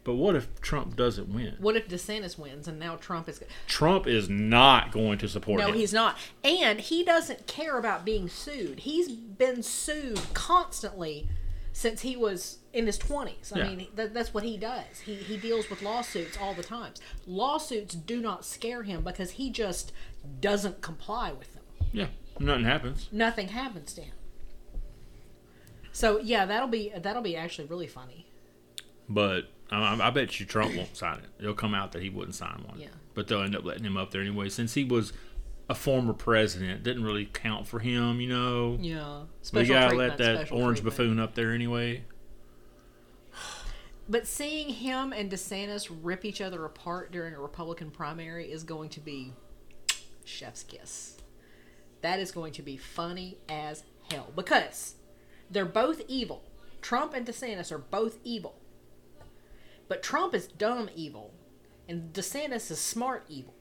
[0.10, 1.54] But what if Trump doesn't win?
[1.60, 3.44] What if DeSantis wins and now Trump is?
[3.68, 5.68] Trump is not going to support him?
[5.68, 5.78] No, him.
[5.80, 6.18] he's not.
[6.44, 8.80] And he doesn't care about being sued.
[8.80, 11.28] He's been sued constantly
[11.74, 13.56] since he was in his 20s.
[13.56, 13.68] I Yeah.
[13.70, 15.02] mean, that, that's what he does.
[15.06, 17.00] He, he deals with lawsuits all the times.
[17.28, 19.92] Lawsuits do not scare him because he just
[20.42, 21.64] doesn't comply with them.
[21.92, 22.08] yeah,
[22.40, 23.10] nothing happens.
[23.12, 24.16] Nothing happens to him.
[25.92, 28.26] So yeah, that'll be that'll be actually really funny.
[29.08, 31.30] But I, I bet you Trump won't sign it.
[31.40, 32.80] It'll come out that he wouldn't sign one.
[32.80, 32.88] Yeah.
[33.14, 35.14] But they'll end up letting him up there anyway, since he was
[35.70, 36.84] a former president.
[36.84, 38.78] Didn't really count for him, you know.
[38.82, 40.84] Yeah, We special gotta let that orange treatment.
[40.98, 42.04] buffoon up there anyway.
[44.08, 48.90] But seeing him and DeSantis rip each other apart during a Republican primary is going
[48.90, 49.34] to be
[50.26, 51.18] chef's kiss.
[52.02, 54.96] That is going to be funny as hell because
[55.52, 56.42] they're both evil.
[56.82, 58.56] Trump and DeSantis are both evil.
[59.90, 61.34] But Trump is dumb evil
[61.90, 63.56] and DeSantis is smart evil.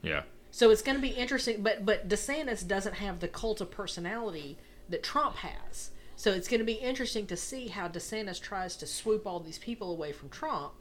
[0.00, 0.22] Yeah.
[0.50, 4.56] So it's going to be interesting, but but DeSantis doesn't have the cult of personality
[4.88, 5.90] that Trump has.
[6.14, 9.58] So it's going to be interesting to see how DeSantis tries to swoop all these
[9.58, 10.72] people away from Trump.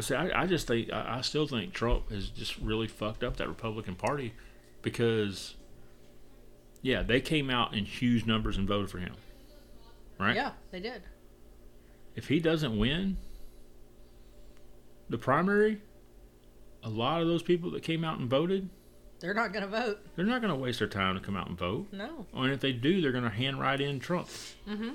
[0.00, 3.36] See, I, I just think I, I still think Trump has just really fucked up
[3.38, 4.34] that Republican Party
[4.82, 5.54] because,
[6.82, 9.14] yeah, they came out in huge numbers and voted for him.
[10.20, 10.36] Right.
[10.36, 11.02] Yeah, they did.
[12.14, 13.16] If he doesn't win
[15.08, 15.80] the primary,
[16.82, 18.68] a lot of those people that came out and voted,
[19.20, 20.06] They're not going to vote.
[20.16, 21.88] they're not going to waste their time to come out and vote.
[21.92, 22.26] No.
[22.34, 24.28] And if they do, they're going to hand right in Trump.
[24.68, 24.90] Mm-hmm.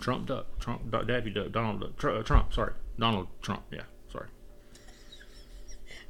[0.00, 0.58] Trump Duck.
[0.58, 1.06] Trump Duck.
[1.06, 1.52] Daffy Duck.
[1.52, 1.96] Donald Duck.
[1.96, 2.52] Tr- uh, Trump.
[2.54, 2.72] Sorry.
[2.98, 3.62] Donald Trump.
[3.70, 3.82] Yeah.
[4.10, 4.26] Sorry.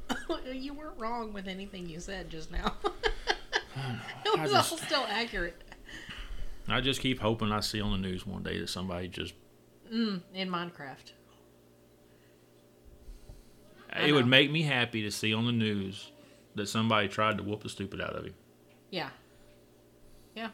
[0.53, 2.75] you weren't wrong with anything you said just now.
[4.25, 5.61] It was just- all still accurate.
[6.67, 9.33] I just keep hoping I see on the news one day that somebody just.
[9.91, 11.11] Mm, in Minecraft.
[13.91, 16.11] I it would make me happy to see on the news
[16.55, 18.33] that somebody tried to whoop the stupid out of him.
[18.89, 19.09] Yeah.
[20.35, 20.49] Yeah.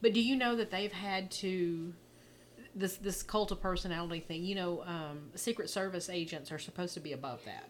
[0.00, 1.92] But do you know that they've had to
[2.74, 4.44] this this cult of personality thing?
[4.44, 7.68] You know, um, Secret Service agents are supposed to be above that.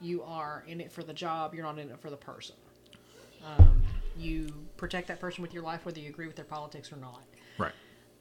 [0.00, 1.54] You are in it for the job.
[1.54, 2.54] You're not in it for the person.
[3.44, 3.82] Um,
[4.16, 7.22] you protect that person with your life, whether you agree with their politics or not.
[7.58, 7.72] Right.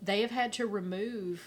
[0.01, 1.43] They have had to remove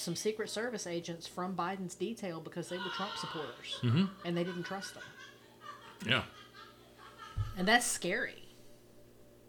[0.00, 4.04] some Secret Service agents from Biden's detail because they were Trump supporters Mm-hmm.
[4.24, 5.02] and they didn't trust them.
[6.06, 6.22] Yeah.
[7.58, 8.36] and that's scary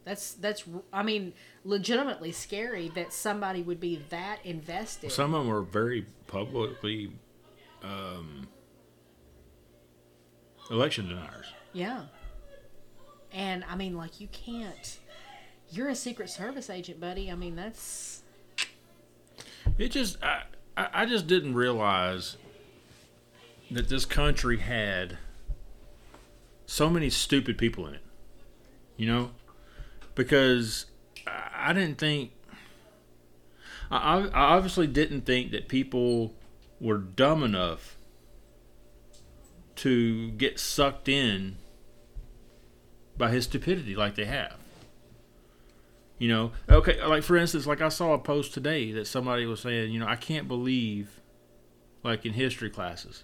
[0.03, 1.31] that's that's i mean
[1.63, 7.11] legitimately scary that somebody would be that invested Some of them were very publicly
[7.83, 8.47] um,
[10.69, 11.45] election deniers.
[11.73, 12.05] yeah
[13.31, 14.99] and i mean like you can't
[15.69, 18.23] you're a secret service agent buddy i mean that's
[19.77, 20.43] It just, I,
[20.77, 22.37] I just didn't realize
[23.69, 25.17] that this country had
[26.65, 28.01] so many stupid people in it.
[28.97, 29.31] You know,
[30.13, 30.85] because
[31.25, 32.31] I, didn't think,
[33.89, 36.35] I I obviously didn't think that people
[36.79, 37.97] were dumb enough
[39.77, 41.57] to get sucked in
[43.17, 44.60] by his stupidity like they have.
[46.21, 49.59] You know, okay, like for instance, like I saw a post today that somebody was
[49.61, 51.19] saying, you know, I can't believe,
[52.03, 53.23] like in history classes,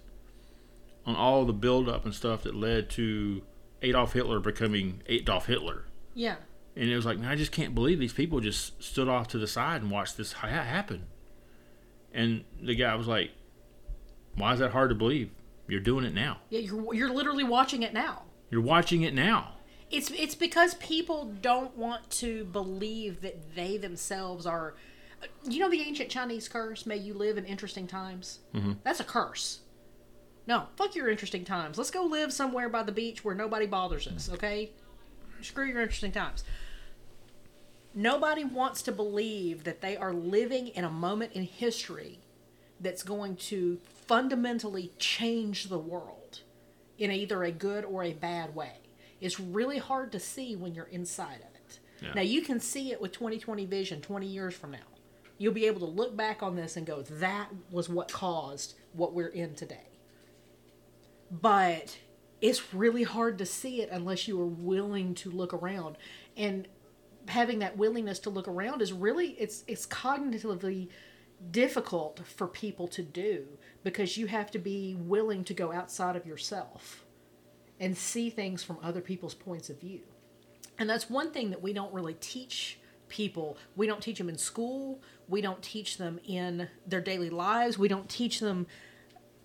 [1.06, 3.42] on all the buildup and stuff that led to
[3.82, 5.84] Adolf Hitler becoming Adolf Hitler.
[6.14, 6.36] yeah
[6.74, 9.38] And it was like, man, I just can't believe these people just stood off to
[9.38, 11.06] the side and watched this ha- happen.
[12.12, 13.30] And the guy was like,
[14.34, 15.30] why is that hard to believe?
[15.68, 16.38] You're doing it now.
[16.50, 19.52] yeah you're you're literally watching it now You're watching it now.
[19.90, 24.74] It's it's because people don't want to believe that they themselves are
[25.44, 28.38] you know the ancient chinese curse may you live in interesting times.
[28.54, 28.76] Mhm.
[28.84, 29.60] that's a curse.
[30.46, 31.76] No fuck your interesting times.
[31.78, 34.70] Let's go live somewhere by the beach where nobody bothers us okay?
[35.42, 36.44] Screw your interesting times.
[37.94, 42.20] Nobody wants to believe that they are living in a moment in history
[42.80, 46.40] that's going to fundamentally change the world
[46.98, 48.74] in either a good or a bad way.
[49.20, 51.78] It's really hard to see when you're inside of it.
[52.00, 52.12] Yeah.
[52.14, 54.78] Now you can see it with 2020 vision 20 years from now.
[55.38, 59.14] You'll be able to look back on this and go, that was what caused what
[59.14, 59.88] we're in today.
[61.30, 61.98] But
[62.40, 65.96] it's really hard to see it unless you are willing to look around.
[66.36, 66.66] And
[67.28, 70.88] having that willingness to look around is really it's it's cognitively
[71.50, 73.46] difficult for people to do
[73.84, 77.04] because you have to be willing to go outside of yourself
[77.80, 80.00] and see things from other people's points of view.
[80.78, 83.56] And that's one thing that we don't really teach people.
[83.76, 85.02] We don't teach them in school.
[85.28, 87.78] We don't teach them in their daily lives.
[87.78, 88.66] We don't teach them,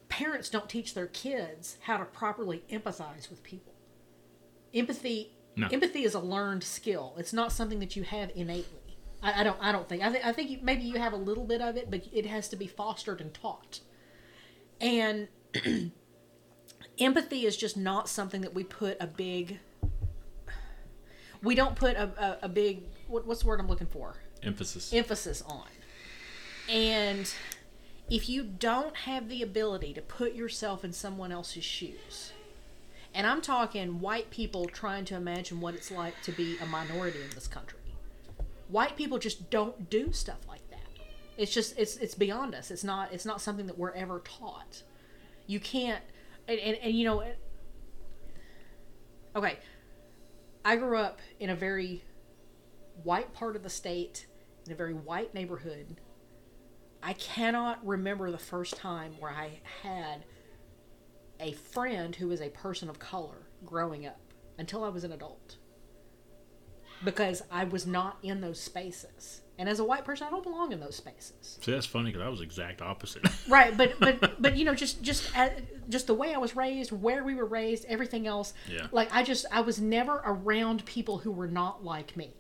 [0.10, 3.74] parents don't teach their kids how to properly empathize with people.
[4.74, 5.32] Empathy.
[5.56, 5.68] No.
[5.72, 7.14] Empathy is a learned skill.
[7.18, 8.98] It's not something that you have innately.
[9.22, 9.58] I, I don't.
[9.62, 10.04] I don't think.
[10.04, 12.26] I, th- I think you, maybe you have a little bit of it, but it
[12.26, 13.80] has to be fostered and taught.
[14.82, 15.28] And
[17.00, 19.60] empathy is just not something that we put a big
[21.42, 24.16] we don't put a, a, a big what, what's the word i'm looking for?
[24.42, 24.94] Emphasis.
[24.94, 25.68] emphasis on.
[26.70, 27.34] And
[28.10, 32.34] if you don't have the ability to put yourself in someone else's shoes
[33.14, 37.22] and i'm talking white people trying to imagine what it's like to be a minority
[37.22, 37.80] in this country
[38.74, 40.80] white people just don't do stuff like that.
[41.38, 42.72] It's just it's it's beyond us.
[42.72, 44.82] It's not it's not something that we're ever taught.
[45.48, 46.04] You can't
[46.48, 47.24] and, and, and you know
[49.36, 49.58] okay.
[50.66, 52.04] I grew up in a very
[53.04, 54.28] white part of the state
[54.66, 55.98] in a very white neighborhood.
[57.02, 60.24] I cannot remember the first time where i had
[61.40, 64.22] a friend who was a person of color growing up
[64.58, 65.58] until i was an adult
[67.04, 70.72] because i was not in those spaces and as a white person i don't belong
[70.72, 73.24] in those spaces See, that's funny because I was exact opposite.
[73.48, 75.50] right but but but you know just just uh,
[75.90, 78.88] just the way i was raised where we were raised everything else Yeah.
[78.92, 82.32] like i just i was never around people who were not like me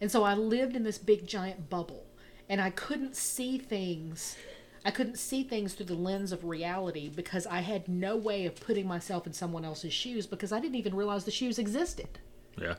[0.00, 2.04] and so i lived in this big giant bubble
[2.48, 4.36] and i couldn't see things
[4.84, 8.54] i couldn't see things through the lens of reality because i had no way of
[8.60, 12.18] putting myself in someone else's shoes because i didn't even realize the shoes existed
[12.60, 12.74] yeah.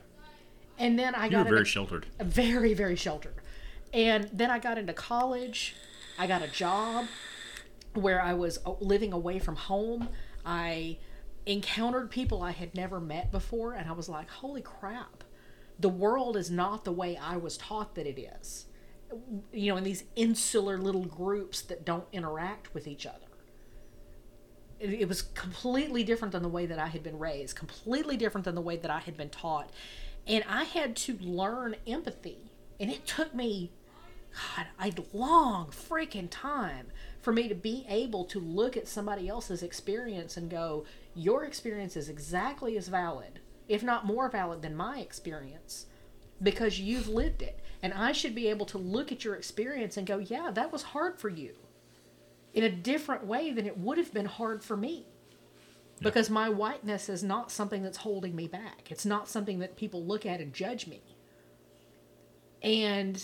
[0.78, 2.06] and then i You got were very sheltered.
[2.20, 3.34] very very sheltered
[3.92, 5.74] and then i got into college.
[6.18, 7.06] I got a job
[7.94, 10.08] where i was uh, living away from home.
[10.44, 10.98] I
[11.46, 15.24] encountered people i had never met before and i was like holy crap.
[15.78, 18.66] The world is not the way i was taught that it is.
[19.52, 23.26] You know in these insular little groups that don't interact with each other.
[24.80, 28.44] It, it was completely different than the way that I had been raised, completely different
[28.44, 29.70] than the way that I had been taught.
[30.26, 32.38] And I had to learn empathy.
[32.80, 33.72] And it took me,
[34.32, 36.86] God, a long freaking time
[37.20, 41.96] for me to be able to look at somebody else's experience and go, Your experience
[41.96, 45.86] is exactly as valid, if not more valid than my experience,
[46.42, 47.60] because you've lived it.
[47.82, 50.82] And I should be able to look at your experience and go, Yeah, that was
[50.82, 51.54] hard for you
[52.54, 55.06] in a different way than it would have been hard for me.
[56.00, 58.90] Because my whiteness is not something that's holding me back.
[58.90, 61.02] It's not something that people look at and judge me.
[62.60, 63.22] And,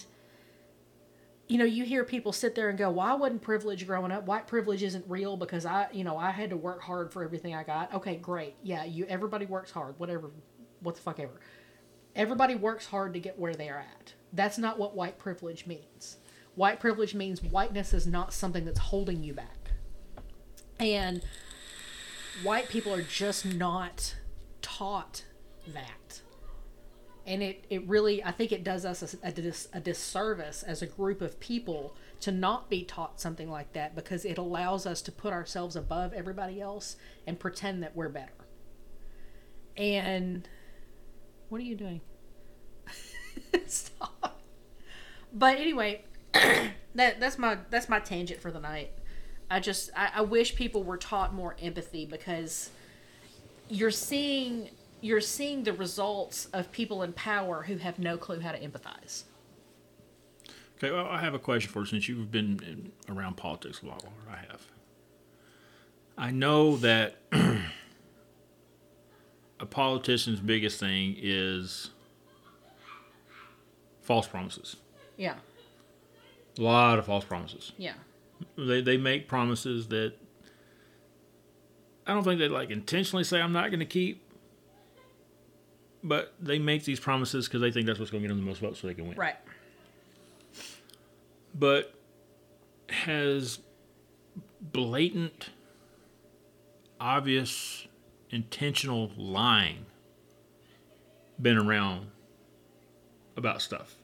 [1.48, 4.26] you know, you hear people sit there and go, well, wasn't privilege growing up.
[4.26, 7.54] White privilege isn't real because I, you know, I had to work hard for everything
[7.54, 7.92] I got.
[7.94, 8.54] Okay, great.
[8.62, 10.30] Yeah, you, everybody works hard, whatever,
[10.80, 11.40] what the fuck ever.
[12.14, 14.12] Everybody works hard to get where they're at.
[14.34, 16.18] That's not what white privilege means.
[16.54, 19.70] White privilege means whiteness is not something that's holding you back.
[20.78, 21.22] And
[22.42, 24.16] white people are just not
[24.60, 25.24] taught
[25.68, 26.20] that.
[27.28, 30.80] And it, it really, I think it does us a, a, dis, a disservice as
[30.80, 35.02] a group of people to not be taught something like that because it allows us
[35.02, 38.32] to put ourselves above everybody else and pretend that we're better.
[39.76, 40.48] And
[41.50, 42.00] what are you doing?
[43.66, 44.40] Stop.
[45.32, 48.90] But anyway, that that's my that's my tangent for the night.
[49.50, 52.70] I just I, I wish people were taught more empathy because
[53.68, 54.70] you're seeing
[55.00, 59.24] you're seeing the results of people in power who have no clue how to empathize.
[60.76, 63.86] Okay, well, I have a question for you since you've been in, around politics a
[63.86, 64.62] lot longer I have.
[66.16, 67.16] I know that
[69.60, 71.90] a politician's biggest thing is
[74.02, 74.76] false promises.
[75.16, 75.34] Yeah.
[76.58, 77.72] A lot of false promises.
[77.76, 77.94] Yeah.
[78.56, 80.14] They they make promises that
[82.06, 84.22] I don't think they like intentionally say I'm not going to keep,
[86.02, 88.48] but they make these promises because they think that's what's going to get them the
[88.48, 89.16] most votes so they can win.
[89.16, 89.36] Right.
[91.54, 91.94] But
[92.88, 93.58] has
[94.60, 95.50] blatant,
[97.00, 97.86] obvious,
[98.30, 99.86] intentional lying
[101.40, 102.08] been around
[103.36, 103.96] about stuff?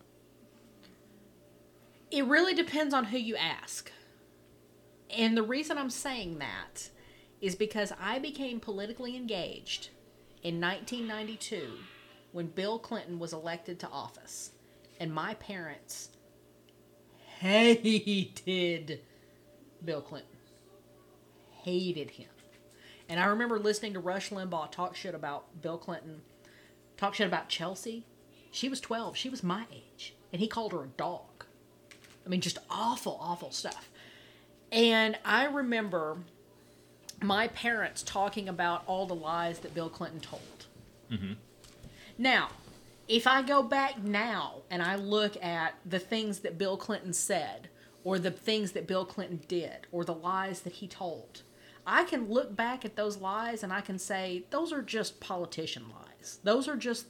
[2.11, 3.90] It really depends on who you ask.
[5.11, 6.90] And the reason I'm saying that
[7.40, 9.90] is because I became politically engaged
[10.45, 11.70] in 1992
[12.32, 14.53] when Bill Clinton was elected to office.
[15.01, 16.11] and my parents
[17.40, 19.01] hated
[19.84, 20.30] Bill Clinton.
[21.62, 22.28] Hated him.
[23.09, 26.22] And I remember listening to Rush Limbaugh talk shit about Bill Clinton,
[26.97, 28.07] talk shit about Chelsea.
[28.51, 29.16] She was 12.
[29.16, 30.14] She was my age.
[30.32, 31.45] And he called her a dog.
[32.24, 33.90] I mean, just awful, awful stuff.
[34.72, 36.18] And I remember
[37.23, 40.67] my parents talking about all the lies that Bill Clinton told.
[41.11, 41.33] Mm-hmm.
[42.19, 42.51] Now,
[43.09, 47.69] if I go back now and I look at the things that Bill Clinton said,
[48.03, 51.43] or the things that Bill Clinton did, or the lies that he told,
[51.87, 55.85] I can look back at those lies and I can say, those are just politician
[55.91, 56.39] lies.
[56.43, 57.07] Those are just,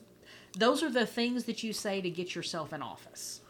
[0.56, 3.40] those are the things that you say to get yourself in office.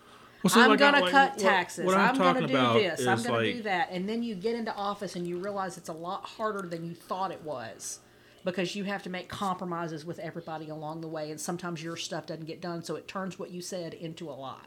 [0.45, 1.87] Well, see, I'm like, gonna like, cut what- taxes.
[1.87, 3.01] what I'm, gonna do this.
[3.07, 3.89] I'm gonna like, do that.
[3.91, 6.95] And then you get into office and you realize it's a lot harder than you
[6.95, 8.01] thought it was
[8.45, 12.27] because you have to make compromises with everybody along the way, and sometimes your stuff
[12.27, 14.59] doesn't get done, so it turns what you said into a lie.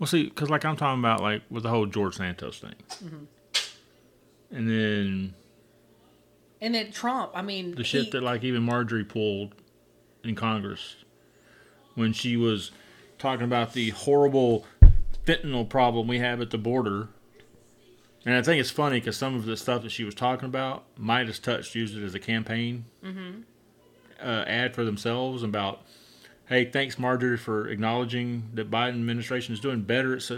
[0.00, 3.24] Well, see, because like I'm talking about, like with the whole George Santos thing, Mm-hmm.
[4.50, 5.34] and then
[6.60, 9.54] And then Trump, I mean, the shit he- that like even Marjorie pulled
[10.24, 10.96] in Congress
[11.94, 12.72] when she was
[13.18, 14.66] talking about the horrible
[15.26, 17.08] fentanyl problem we have at the border.
[18.26, 20.84] And I think it's funny because some of the stuff that she was talking about,
[20.96, 22.86] might MeidasTouch used it as a campaign
[24.22, 25.82] uh, ad for themselves about,
[26.48, 30.30] hey, thanks Marjorie for acknowledging that Biden administration is doing better at,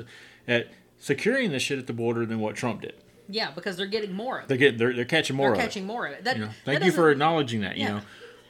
[0.48, 0.68] at
[0.98, 2.94] securing this shit at the border than what Trump did.
[3.28, 4.48] yeah, because they're getting more of it.
[4.48, 5.62] They're getting they're, they're catching more They're of it.
[5.62, 6.24] catching more of it.
[6.24, 7.76] That, You know, thank you for acknowledging that.
[7.76, 7.92] You Yeah.
[7.92, 8.00] know,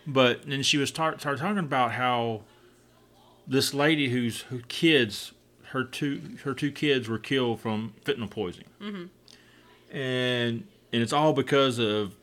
[0.06, 2.42] but then she was tar- started talking about how
[3.46, 5.32] this lady whose who kids
[5.70, 9.96] her two her two kids were killed from fentanyl poisoning, mm-hmm.
[9.96, 12.14] and and it's all because of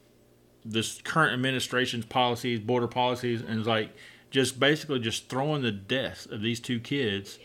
[0.65, 3.89] this current administration's policies, border policies, and it's like
[4.31, 7.39] just basically just throwing the deaths of these two kids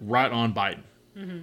[0.00, 0.82] right on Biden.
[1.16, 1.38] Mm-hmm.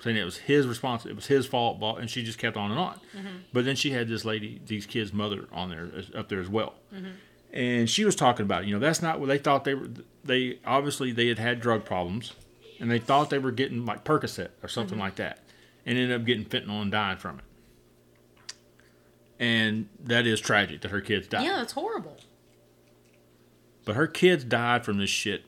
[0.00, 2.80] Saying it was his response, it was his fault, and she just kept on and
[2.80, 3.00] on.
[3.14, 3.36] Mm-hmm.
[3.52, 6.74] But then she had this lady, these kids' mother, on there up there as well,
[6.94, 7.10] mm-hmm.
[7.52, 8.68] and she was talking about, it.
[8.68, 9.88] you know, that's not what they thought they were.
[10.24, 12.34] They obviously they had had drug problems,
[12.78, 15.40] and they thought they were getting like Percocet or something like that,
[15.86, 17.44] and ended up getting fentanyl and dying from it.
[19.38, 21.44] And that is tragic that her kids died.
[21.44, 22.18] Yeah, that's horrible.
[23.86, 25.46] But her kids died from this shit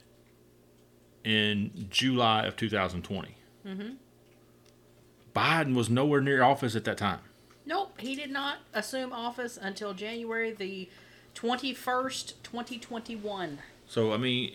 [1.23, 3.37] in July of 2020.
[3.65, 3.89] Mm-hmm.
[5.35, 7.19] Biden was nowhere near office at that time.
[7.65, 10.89] Nope, he did not assume office until January the
[11.35, 13.59] 21st, 2021.
[13.87, 14.51] So, I mean,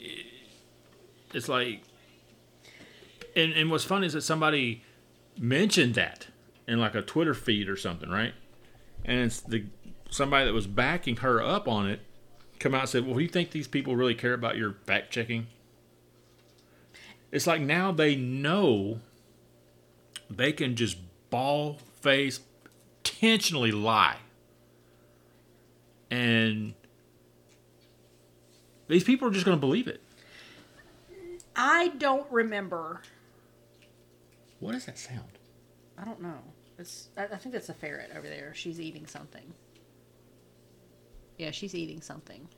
[1.32, 1.82] it's like.
[3.36, 4.82] And, and what's funny is that somebody
[5.38, 6.26] mentioned that
[6.66, 8.32] in like a Twitter feed or something, right?
[9.04, 9.64] And it's the
[10.10, 12.00] somebody that was backing her up on it
[12.58, 15.10] come out and said, Well, do you think these people really care about your fact
[15.10, 15.46] checking?
[17.30, 19.00] It's like now they know
[20.30, 20.96] they can just
[21.30, 22.40] ball face
[23.20, 24.16] intentionally lie.
[26.10, 26.74] And
[28.88, 30.02] these people are just going to believe it.
[31.54, 33.02] I don't remember.
[34.60, 35.38] What does that sound?
[35.96, 36.38] I don't know.
[36.78, 37.08] It's.
[37.16, 38.52] I, I think that's a ferret over there.
[38.54, 39.52] She's eating something.
[41.38, 42.48] Yeah, she's eating something.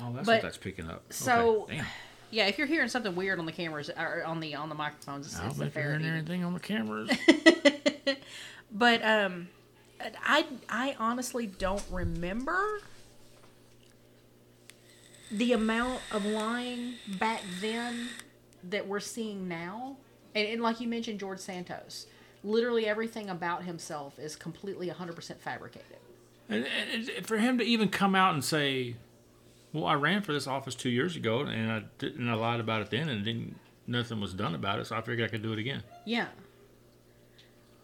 [0.00, 1.12] Oh, that's But- what that's picking up.
[1.12, 1.76] so- okay.
[1.78, 1.86] damn.
[2.30, 5.26] Yeah, if you're hearing something weird on the cameras or on the on the microphones,
[5.26, 6.00] it's, I it's don't the you're ferret.
[6.00, 7.10] hearing anything on the cameras.
[8.76, 9.48] But um,
[10.26, 12.80] I I honestly don't remember
[15.30, 18.08] the amount of lying back then
[18.70, 19.96] that we're seeing now.
[20.34, 22.06] And, and like you mentioned, George Santos,
[22.42, 25.98] literally everything about himself is completely 100% fabricated.
[26.48, 28.96] and, and and for him to even come out and say,
[29.72, 32.28] "Well, I ran for this office two years ago, and I didn't.
[32.28, 33.56] I lied about it then, and didn't.
[33.86, 36.26] Nothing was done about it, so I figured I could do it again." Yeah.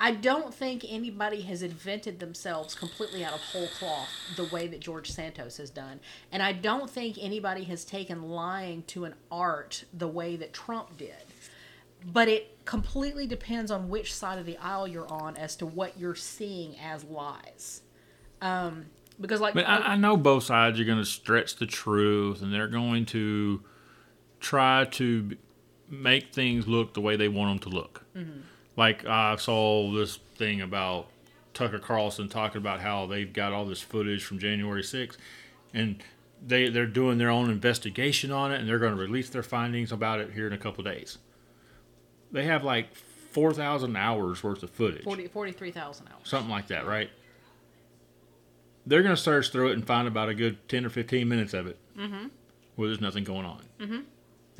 [0.02, 4.80] I don't think anybody has invented themselves completely out of whole cloth the way that
[4.80, 6.00] George Santos has done.
[6.32, 10.96] And I don't think anybody has taken lying to an art the way that Trump
[10.96, 11.14] did.
[12.10, 15.98] But it completely depends on which side of the aisle you're on as to what
[15.98, 17.82] you're seeing as lies.
[18.40, 18.86] Um,
[19.20, 22.50] because, like, But I, I know both sides are going to stretch the truth, and
[22.54, 23.62] they're going to
[24.40, 25.36] try to
[25.90, 28.04] make things look the way they want them to look.
[28.80, 31.08] Like I saw this thing about
[31.52, 35.18] Tucker Carlson talking about how they've got all this footage from January 6th,
[35.74, 36.02] and
[36.44, 39.92] they they're doing their own investigation on it, and they're going to release their findings
[39.92, 41.18] about it here in a couple days.
[42.32, 46.16] They have like four thousand hours worth of footage 40, 43,000 hours.
[46.24, 47.10] something like that, right?
[48.86, 51.52] They're going to search through it and find about a good 10 or 15 minutes
[51.52, 52.28] of it mm-hmm.
[52.76, 53.62] where there's nothing going on.
[53.78, 54.00] Mm-hmm.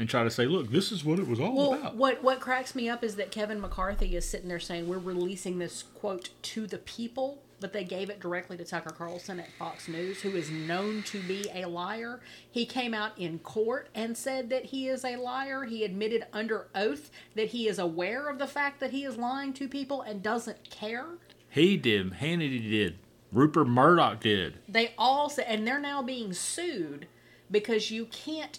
[0.01, 1.95] And try to say, look, this is what it was all Well, about.
[1.95, 5.59] what what cracks me up is that Kevin McCarthy is sitting there saying we're releasing
[5.59, 9.89] this quote to the people, but they gave it directly to Tucker Carlson at Fox
[9.89, 12.21] News, who is known to be a liar.
[12.51, 15.65] He came out in court and said that he is a liar.
[15.65, 19.53] He admitted under oath that he is aware of the fact that he is lying
[19.53, 21.05] to people and doesn't care.
[21.51, 22.13] He did.
[22.15, 22.97] Hannity did.
[23.33, 24.55] Rupert Murdoch did.
[24.67, 27.07] They all said, and they're now being sued
[27.51, 28.59] because you can't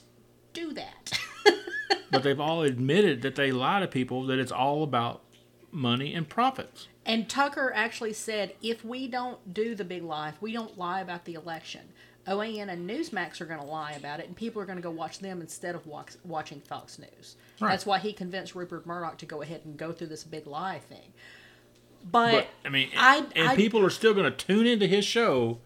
[0.53, 1.17] do that.
[2.11, 5.21] But they've all admitted that they lie to people that it's all about
[5.71, 6.87] money and profits.
[7.05, 10.99] And Tucker actually said, if we don't do the big lie, if we don't lie
[11.01, 11.81] about the election,
[12.27, 14.91] OAN and Newsmax are going to lie about it, and people are going to go
[14.91, 17.35] watch them instead of watch, watching Fox News.
[17.59, 17.69] Right.
[17.69, 20.79] That's why he convinced Rupert Murdoch to go ahead and go through this big lie
[20.79, 21.13] thing.
[22.11, 25.05] But, But I mean, I- and I- people are still going to tune into his
[25.05, 25.59] show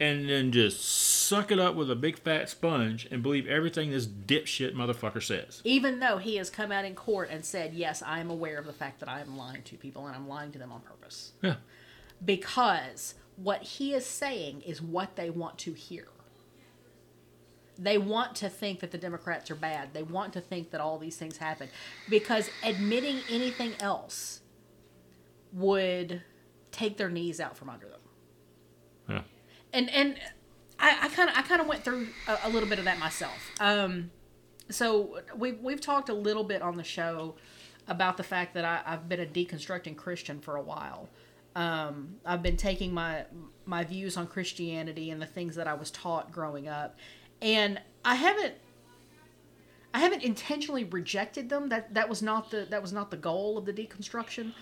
[0.00, 4.06] and then just suck it up with a big fat sponge and believe everything this
[4.06, 5.60] dipshit motherfucker says.
[5.64, 8.66] even though he has come out in court and said, yes, I am aware of
[8.66, 11.32] the fact that I am lying to people and I'm lying to them on purpose.
[11.42, 11.56] Yeah.
[12.24, 16.06] because what he is saying is what they want to hear.
[17.76, 19.94] They want to think that the Democrats are bad.
[19.94, 21.68] They want to think that all these things happen
[22.08, 24.40] because admitting anything else
[25.52, 26.22] would
[26.70, 27.98] take their knees out from under them.
[29.74, 30.16] And and
[30.78, 33.50] I kind of I kind of went through a, a little bit of that myself.
[33.60, 34.10] Um,
[34.70, 37.34] so we've we've talked a little bit on the show
[37.86, 41.08] about the fact that I, I've been a deconstructing Christian for a while.
[41.54, 43.24] Um, I've been taking my
[43.66, 46.98] my views on Christianity and the things that I was taught growing up,
[47.40, 48.54] and I haven't
[49.92, 51.68] I haven't intentionally rejected them.
[51.68, 54.52] That that was not the that was not the goal of the deconstruction.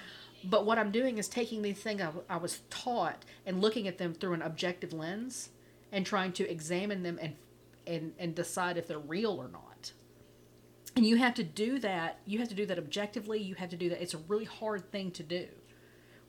[0.44, 3.98] But what I'm doing is taking these things I, I was taught and looking at
[3.98, 5.50] them through an objective lens
[5.90, 7.36] and trying to examine them and
[7.86, 9.92] and and decide if they're real or not.
[10.94, 12.18] And you have to do that.
[12.26, 13.40] You have to do that objectively.
[13.40, 14.02] You have to do that.
[14.02, 15.48] It's a really hard thing to do.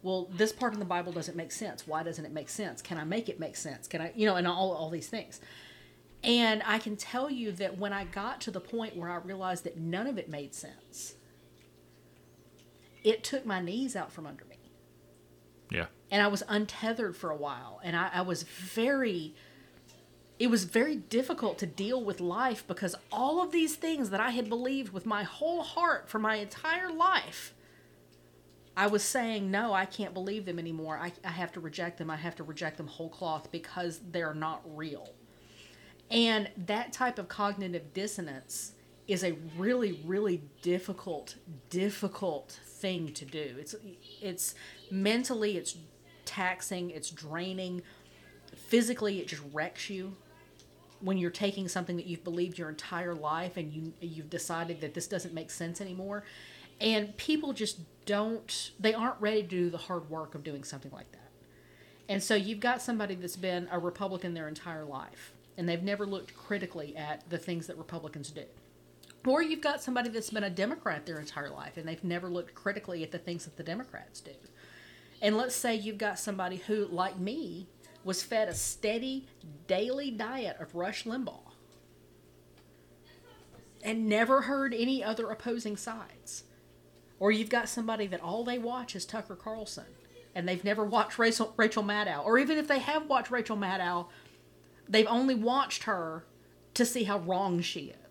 [0.01, 1.87] Well, this part in the Bible doesn't make sense.
[1.87, 2.81] Why doesn't it make sense?
[2.81, 3.87] Can I make it make sense?
[3.87, 5.39] Can I, you know, and all all these things.
[6.23, 9.65] And I can tell you that when I got to the point where I realized
[9.65, 11.15] that none of it made sense,
[13.03, 14.57] it took my knees out from under me
[15.71, 15.87] Yeah.
[16.11, 19.35] and I was untethered for a while, and I, I was very.
[20.39, 24.31] It was very difficult to deal with life because all of these things that I
[24.31, 27.53] had believed with my whole heart for my entire life,
[28.75, 30.97] I was saying, no, I can't believe them anymore.
[30.97, 32.09] I, I have to reject them.
[32.09, 35.13] I have to reject them whole cloth because they're not real.
[36.09, 38.73] And that type of cognitive dissonance
[39.07, 41.35] is a really, really difficult,
[41.69, 43.55] difficult thing to do.
[43.59, 43.75] It's
[44.21, 44.55] it's
[44.89, 45.77] mentally it's
[46.25, 47.81] taxing, it's draining.
[48.55, 50.15] Physically it just wrecks you
[51.01, 54.93] when you're taking something that you've believed your entire life and you you've decided that
[54.93, 56.23] this doesn't make sense anymore.
[56.79, 60.91] And people just don't they aren't ready to do the hard work of doing something
[60.91, 61.19] like that.
[62.09, 66.05] And so you've got somebody that's been a Republican their entire life, and they've never
[66.05, 68.43] looked critically at the things that Republicans do.
[69.25, 72.55] Or you've got somebody that's been a Democrat their entire life, and they've never looked
[72.55, 74.31] critically at the things that the Democrats do.
[75.21, 77.67] And let's say you've got somebody who, like me,
[78.03, 79.27] was fed a steady
[79.67, 81.53] daily diet of Rush Limbaugh
[83.81, 86.43] and never heard any other opposing sides.
[87.19, 89.85] Or you've got somebody that all they watch is Tucker Carlson
[90.35, 92.25] and they've never watched Rachel, Rachel Maddow.
[92.25, 94.07] Or even if they have watched Rachel Maddow,
[94.89, 96.25] they've only watched her
[96.73, 98.02] to see how wrong she is.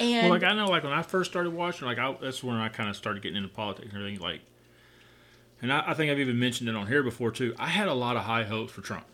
[0.00, 2.56] And Well, like I know, like when I first started watching, like I, that's when
[2.56, 4.20] I kind of started getting into politics and everything.
[4.20, 4.40] Like,
[5.62, 7.54] and I, I think I've even mentioned it on here before too.
[7.58, 9.04] I had a lot of high hopes for Trump.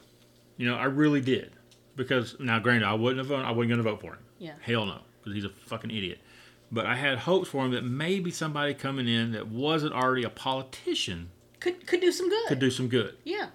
[0.57, 1.53] You know, I really did.
[1.97, 3.47] Because now, granted, I wouldn't have voted.
[3.47, 4.19] I wasn't going to vote for him.
[4.39, 4.53] Yeah.
[4.61, 6.19] Hell no, because he's a fucking idiot.
[6.71, 10.29] But I had hopes for him that maybe somebody coming in that wasn't already a
[10.31, 12.49] politician could could do some good.
[12.49, 13.17] could do some good.
[13.25, 13.49] yeah.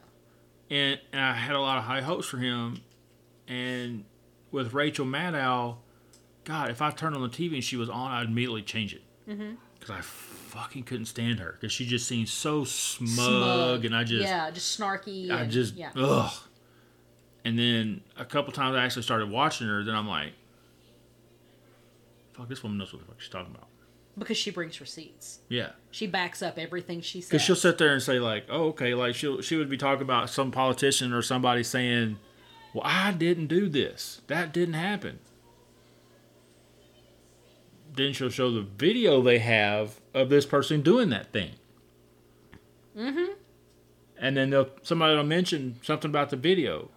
[0.71, 2.81] and, and I had a lot of high hopes for him.
[3.47, 4.05] And
[4.51, 5.77] with Rachel Maddow,
[6.43, 9.03] God, if I turned on the TV and she was on, I'd immediately change it
[9.29, 9.51] mm-hmm.
[9.79, 14.23] because I fucking couldn't stand her because she just seemed so smug, and I just,
[14.27, 15.29] yeah, just snarky.
[15.31, 15.91] I and- just, yeah.
[15.95, 16.33] ugh.
[17.43, 19.83] And then a couple times I actually started watching her.
[19.83, 20.33] Then I'm like,
[22.33, 23.67] fuck, this woman knows what the fuck she's talking about.
[24.17, 25.39] because she brings receipts.
[25.49, 25.71] Yeah.
[25.89, 27.29] She backs up everything she says.
[27.29, 30.03] Because she'll sit there and say like, "Oh, okay," like she she would be talking
[30.03, 32.19] about some politician or somebody saying,
[32.73, 34.21] "Well, I didn't do this.
[34.27, 35.19] That didn't happen."
[37.93, 41.51] Then she'll show the video they have of this person doing that thing.
[42.97, 43.33] Mm-hmm.
[44.17, 46.89] And then they'll somebody will mention something about the video.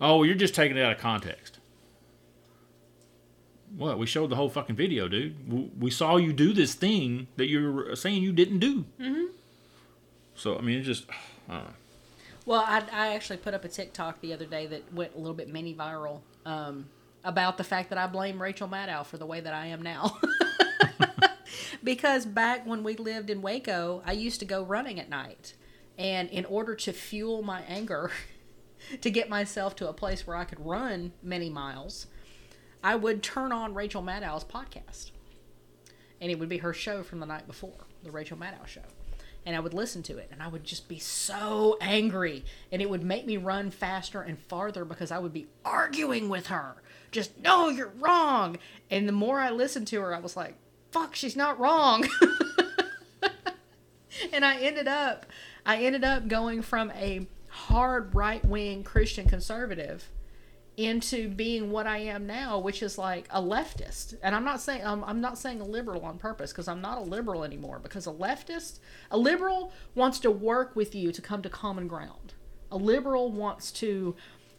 [0.00, 1.58] Oh, you're just taking it out of context.
[3.76, 3.98] What?
[3.98, 5.80] We showed the whole fucking video, dude.
[5.80, 8.84] We, saw you do this thing that you're saying you didn't do.
[9.00, 9.26] Mm-hmm.
[10.34, 11.06] So I mean, it just.
[11.48, 11.74] I don't know.
[12.44, 15.34] Well, I, I actually put up a TikTok the other day that went a little
[15.34, 16.88] bit mini viral um,
[17.24, 20.18] about the fact that I blame Rachel Maddow for the way that I am now.
[21.84, 25.54] because back when we lived in Waco, I used to go running at night.
[25.98, 28.10] And in order to fuel my anger,
[29.00, 32.06] to get myself to a place where I could run many miles,
[32.82, 35.10] I would turn on Rachel Maddow's podcast.
[36.20, 38.82] And it would be her show from the night before, the Rachel Maddow show.
[39.44, 42.44] And I would listen to it and I would just be so angry.
[42.70, 46.46] And it would make me run faster and farther because I would be arguing with
[46.46, 46.81] her.
[47.12, 48.58] Just, no, you're wrong.
[48.90, 50.56] And the more I listened to her, I was like,
[50.90, 52.08] fuck, she's not wrong.
[54.32, 55.26] and I ended up,
[55.64, 60.10] I ended up going from a hard right wing Christian conservative
[60.76, 64.14] into being what I am now, which is like a leftist.
[64.22, 66.98] And I'm not saying I'm, I'm not saying a liberal on purpose because I'm not
[66.98, 67.78] a liberal anymore.
[67.78, 68.78] Because a leftist,
[69.10, 72.34] a liberal wants to work with you to come to common ground.
[72.70, 74.16] A liberal wants to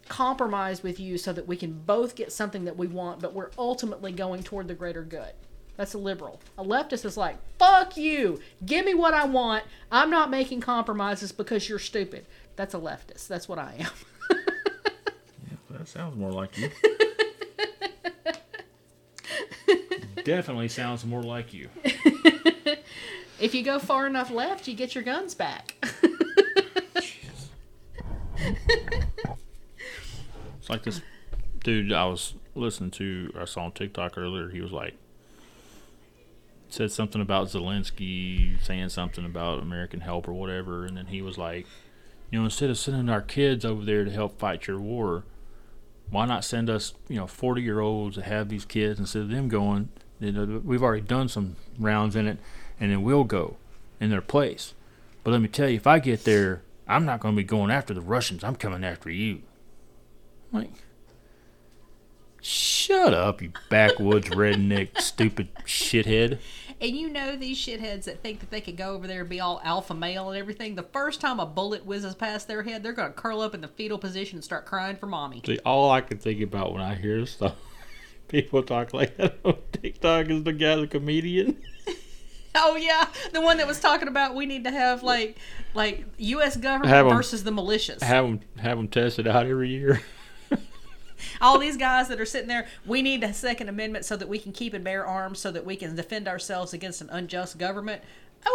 [0.07, 3.51] compromise with you so that we can both get something that we want, but we're
[3.57, 5.33] ultimately going toward the greater good.
[5.75, 6.39] That's a liberal.
[6.57, 8.39] A leftist is like, fuck you.
[8.65, 9.63] Give me what I want.
[9.91, 12.25] I'm not making compromises because you're stupid.
[12.55, 13.27] That's a leftist.
[13.27, 13.89] That's what I am.
[15.49, 16.69] Yeah, that sounds more like you.
[20.23, 21.69] Definitely sounds more like you.
[23.39, 25.75] if you go far enough left, you get your guns back.
[30.63, 31.01] It's like this
[31.61, 34.47] dude I was listening to, I saw on TikTok earlier.
[34.47, 34.93] He was like,
[36.69, 41.37] said something about Zelensky saying something about American help or whatever, and then he was
[41.37, 41.67] like,
[42.31, 45.25] you know, instead of sending our kids over there to help fight your war,
[46.09, 49.29] why not send us, you know, forty year olds that have these kids instead of
[49.31, 49.89] them going?
[50.21, 52.37] We've already done some rounds in it,
[52.79, 53.57] and then we'll go
[53.99, 54.75] in their place.
[55.25, 57.69] But let me tell you, if I get there, I'm not going to be going
[57.69, 58.45] after the Russians.
[58.45, 59.41] I'm coming after you.
[60.53, 60.71] I'm like,
[62.41, 66.39] shut up, you backwoods redneck, stupid shithead.
[66.81, 69.39] And you know these shitheads that think that they can go over there and be
[69.39, 70.75] all alpha male and everything.
[70.75, 73.61] The first time a bullet whizzes past their head, they're going to curl up in
[73.61, 75.41] the fetal position and start crying for mommy.
[75.45, 77.55] See, all I can think about when I hear stuff,
[78.27, 81.57] people talk like that on TikTok is the guy, the comedian.
[82.55, 85.39] Oh yeah, the one that was talking about we need to have like
[85.73, 86.55] like U.S.
[86.55, 88.03] government Have 'em- versus the militias.
[88.03, 90.01] Have them have them tested out every year.
[91.41, 94.39] All these guys that are sitting there, we need a Second Amendment so that we
[94.39, 98.01] can keep and bear arms so that we can defend ourselves against an unjust government.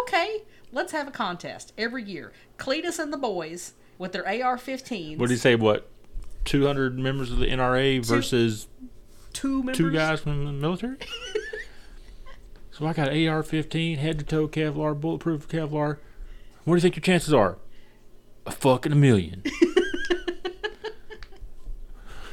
[0.03, 0.43] Okay,
[0.73, 2.33] let's have a contest every year.
[2.59, 5.19] Cletus and the boys with their AR-15s.
[5.19, 5.55] What do you say?
[5.55, 5.89] What,
[6.45, 8.69] 200 members of the NRA versus
[9.33, 9.77] two members?
[9.77, 10.97] two guys from the military?
[12.71, 15.99] so I got AR 15, head to toe Kevlar, bulletproof Kevlar.
[16.64, 17.59] What do you think your chances are?
[18.47, 19.43] A fucking a million.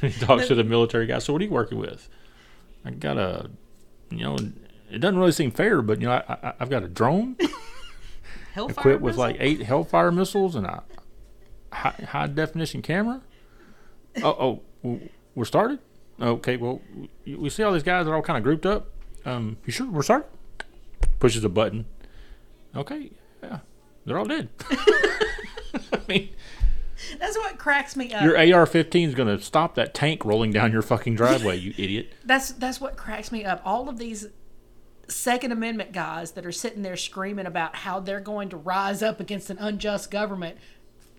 [0.00, 1.18] he talks to the military guy.
[1.18, 2.08] So what are you working with?
[2.84, 3.50] I got a,
[4.10, 4.36] you know,
[4.90, 7.36] it doesn't really seem fair, but you know, I, I, I've got a drone
[8.52, 9.20] Hellfire equipped with missile?
[9.20, 10.82] like eight Hellfire missiles and a
[11.72, 13.22] high, high definition camera.
[14.22, 15.00] Oh, oh,
[15.34, 15.80] we're started.
[16.20, 16.80] Okay, well,
[17.26, 18.88] we we see all these guys are all kind of grouped up.
[19.26, 20.28] Um, you sure we're started?
[21.18, 21.84] Pushes a button.
[22.74, 23.10] Okay,
[23.42, 23.58] yeah,
[24.06, 24.48] they're all dead.
[24.70, 26.30] I mean,
[27.18, 28.22] That's what cracks me up.
[28.22, 32.12] your AR-15 is gonna stop that tank rolling down your fucking driveway, you idiot.
[32.24, 33.62] That's that's what cracks me up.
[33.64, 34.26] All of these
[35.08, 39.20] Second Amendment guys that are sitting there screaming about how they're going to rise up
[39.20, 40.58] against an unjust government.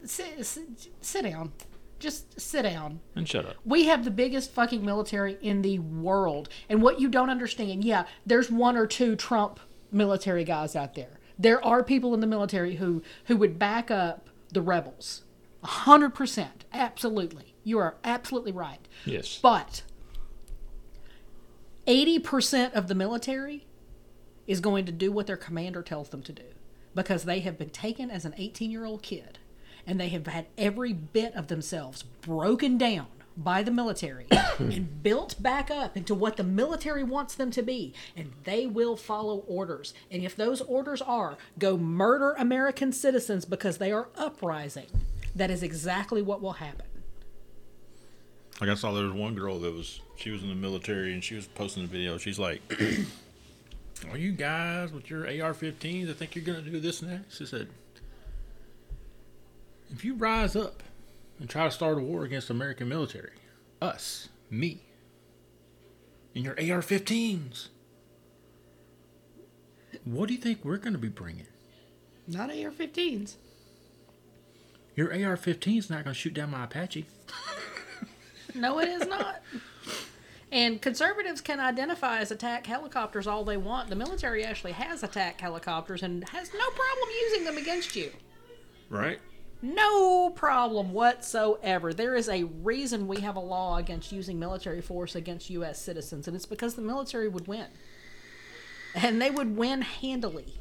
[0.04, 1.54] Sit, sit, sit down.
[2.00, 3.00] Just sit down.
[3.16, 3.56] And shut up.
[3.66, 6.50] We have the biggest fucking military in the world.
[6.70, 9.60] And what you don't understand, yeah, there's one or two Trump
[9.92, 11.20] military guys out there.
[11.40, 15.24] There are people in the military who who would back up the rebels.
[15.68, 16.64] A hundred percent.
[16.74, 17.54] Absolutely.
[17.66, 18.88] You are absolutely right.
[19.04, 19.38] Yes.
[19.42, 19.84] But
[21.86, 23.66] 80% of the military
[24.48, 26.44] is going to do what their commander tells them to do
[26.96, 29.40] because they have been taken as an 18 year old kid
[29.86, 34.26] and they have had every bit of themselves broken down by the military
[34.60, 38.96] and built back up into what the military wants them to be and they will
[38.96, 44.88] follow orders and if those orders are go murder american citizens because they are uprising
[45.38, 46.86] that is exactly what will happen
[48.60, 51.24] Like I saw there was one girl that was she was in the military and
[51.24, 52.18] she was posting a video.
[52.18, 52.60] She's like,
[54.12, 56.10] "Are you guys with your AR-15s?
[56.10, 57.68] I think you're gonna do this next." She said,
[59.92, 60.82] "If you rise up
[61.40, 63.34] and try to start a war against the American military,
[63.80, 64.82] us, me,
[66.34, 67.68] and your AR-15s.
[70.04, 71.48] What do you think we're going to be bringing?
[72.28, 73.36] Not AR-15s.
[74.98, 77.06] Your AR-15 is not going to shoot down my Apache.
[78.56, 79.44] No, it is not.
[80.52, 83.90] And conservatives can identify as attack helicopters all they want.
[83.90, 88.10] The military actually has attack helicopters and has no problem using them against you.
[88.90, 89.20] Right?
[89.62, 91.94] No problem whatsoever.
[91.94, 95.80] There is a reason we have a law against using military force against U.S.
[95.80, 97.68] citizens, and it's because the military would win.
[98.96, 100.60] And they would win handily.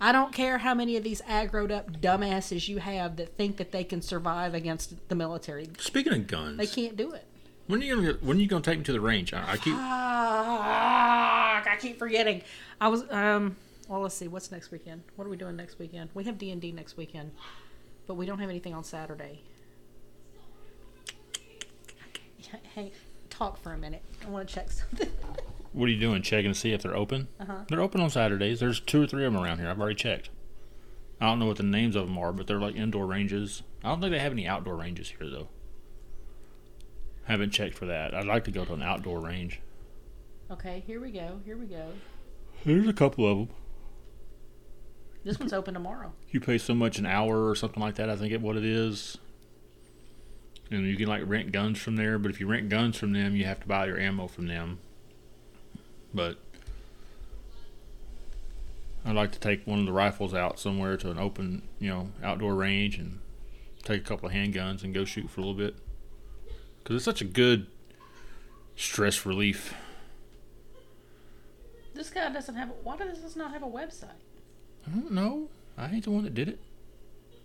[0.00, 3.72] I don't care how many of these aggroed up dumbasses you have that think that
[3.72, 5.68] they can survive against the military.
[5.78, 7.24] Speaking of guns, They can't do it.
[7.66, 9.32] when are you gonna when are you gonna take me to the range?
[9.32, 12.42] I, I keep Ah, I keep forgetting.
[12.80, 13.56] I was um.
[13.88, 14.28] Well, let's see.
[14.28, 15.02] What's next weekend?
[15.14, 16.10] What are we doing next weekend?
[16.12, 17.30] We have D and D next weekend,
[18.06, 19.40] but we don't have anything on Saturday.
[22.74, 22.92] Hey,
[23.30, 24.02] talk for a minute.
[24.24, 25.08] I want to check something.
[25.76, 26.22] What are you doing?
[26.22, 27.28] Checking to see if they're open?
[27.38, 27.64] Uh-huh.
[27.68, 28.60] They're open on Saturdays.
[28.60, 29.68] There's two or three of them around here.
[29.68, 30.30] I've already checked.
[31.20, 33.62] I don't know what the names of them are, but they're like indoor ranges.
[33.84, 35.48] I don't think they have any outdoor ranges here though.
[37.24, 38.14] Haven't checked for that.
[38.14, 39.60] I'd like to go to an outdoor range.
[40.50, 41.40] okay, here we go.
[41.44, 41.88] Here we go.
[42.64, 43.48] There's a couple of them.
[45.24, 46.14] This one's open tomorrow.
[46.30, 48.08] You pay so much an hour or something like that.
[48.08, 49.18] I think it what it is.
[50.70, 53.36] And you can like rent guns from there, but if you rent guns from them,
[53.36, 54.78] you have to buy your ammo from them.
[56.16, 56.38] But
[59.04, 62.08] I'd like to take one of the rifles out somewhere to an open, you know,
[62.24, 63.20] outdoor range and
[63.84, 65.76] take a couple of handguns and go shoot for a little bit.
[66.78, 67.66] Because it's such a good
[68.76, 69.74] stress relief.
[71.94, 72.72] This guy doesn't have.
[72.82, 74.08] Why does this not have a website?
[74.86, 75.48] I don't know.
[75.76, 76.58] I ain't the one that did it.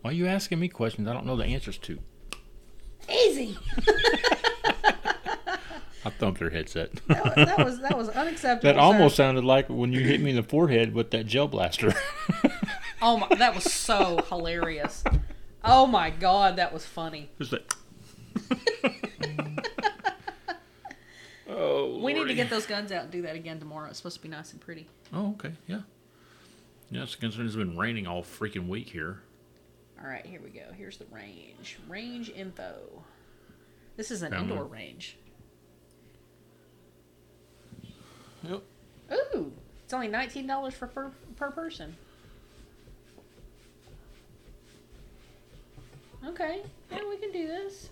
[0.01, 1.99] Why are you asking me questions I don't know the answers to?
[3.09, 3.57] Easy.
[6.03, 6.93] I thumped her headset.
[7.07, 8.73] that, was, that was that was unacceptable.
[8.73, 8.81] That sir.
[8.81, 11.93] almost sounded like when you hit me in the forehead with that gel blaster.
[13.03, 13.27] Oh my!
[13.35, 15.03] That was so hilarious.
[15.63, 17.31] Oh my god, that was funny.
[17.39, 17.75] Just that.
[21.49, 23.89] oh, We need to get those guns out and do that again tomorrow.
[23.89, 24.87] It's supposed to be nice and pretty.
[25.11, 25.81] Oh, okay, yeah.
[26.91, 29.21] Yeah, it's considering it's been raining all freaking week here.
[29.99, 30.65] All right, here we go.
[30.77, 31.79] Here's the range.
[31.87, 33.03] Range info.
[33.97, 34.73] This is an Found indoor one.
[34.73, 35.17] range.
[38.43, 38.61] Yep.
[39.13, 39.51] Ooh,
[39.83, 41.95] it's only nineteen dollars for per, per person.
[46.25, 46.61] Okay,
[46.91, 47.89] yeah, we can do this.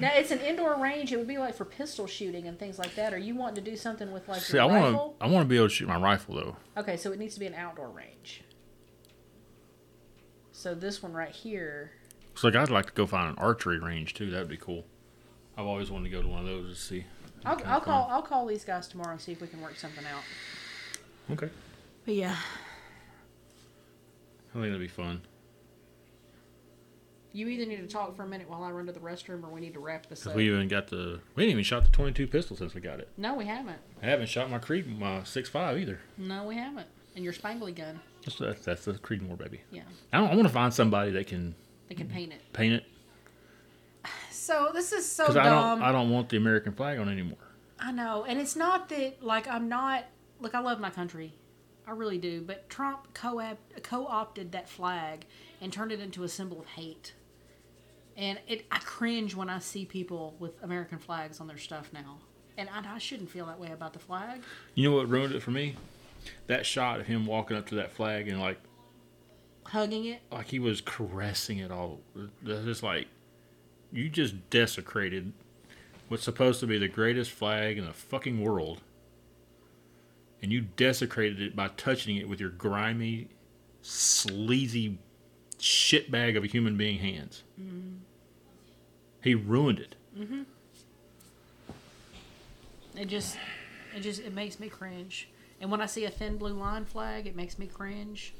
[0.00, 1.12] Now it's an indoor range.
[1.12, 3.14] It would be like for pistol shooting and things like that.
[3.14, 5.24] Are you wanting to do something with like See, I want to.
[5.24, 6.56] I want to be able to shoot my rifle though.
[6.76, 8.44] Okay, so it needs to be an outdoor range.
[10.52, 11.92] So this one right here.
[12.34, 14.30] So, like, I'd like to go find an archery range too.
[14.30, 14.84] That'd be cool.
[15.56, 17.04] I've always wanted to go to one of those to see.
[17.44, 18.08] I'll, Okay, I'll call.
[18.10, 20.22] I'll call these guys tomorrow and see if we can work something out.
[21.32, 21.50] Okay.
[22.04, 22.36] But yeah,
[24.50, 25.22] I think that'd be fun.
[27.32, 29.48] you either need to talk for a minute while I run to the restroom, or
[29.48, 30.36] we need to wrap this Cause up.
[30.36, 31.20] we even got the.
[31.34, 33.08] We didn't even shot the 22 pistol since we got it.
[33.16, 33.78] No, we haven't.
[34.02, 36.00] I haven't shot my Creed, my six five either.
[36.18, 36.88] No, we haven't.
[37.14, 38.00] And your spangly gun.
[38.24, 39.60] That's that's, that's the Creedmoor baby.
[39.70, 39.82] Yeah,
[40.12, 41.54] I, don't, I want to find somebody that can
[41.88, 42.40] they can paint it.
[42.52, 42.84] paint it
[44.42, 45.38] So this is so dumb.
[45.38, 45.82] I don't.
[45.82, 47.38] I don't want the American flag on anymore.
[47.78, 50.06] I know, and it's not that like I'm not.
[50.40, 51.32] Look, I love my country,
[51.86, 52.40] I really do.
[52.40, 53.40] But Trump co
[53.84, 55.26] co-opted that flag
[55.60, 57.14] and turned it into a symbol of hate,
[58.16, 62.18] and it I cringe when I see people with American flags on their stuff now,
[62.58, 64.40] and I, I shouldn't feel that way about the flag.
[64.74, 65.76] You know what ruined it for me?
[66.48, 68.58] That shot of him walking up to that flag and like
[69.66, 72.00] Hugging it, like he was caressing it all.
[72.42, 73.06] That's just like
[73.92, 75.32] you just desecrated
[76.08, 78.80] what's supposed to be the greatest flag in the fucking world.
[80.42, 83.28] And you desecrated it by touching it with your grimy,
[83.80, 84.98] sleazy
[85.58, 87.44] shitbag of a human being hands.
[87.60, 87.98] Mm-hmm.
[89.22, 89.94] He ruined it.
[90.18, 90.42] Mm-hmm.
[92.96, 93.38] it just,
[93.96, 95.28] it just, it makes me cringe.
[95.60, 98.34] And when I see a thin blue line flag, it makes me cringe.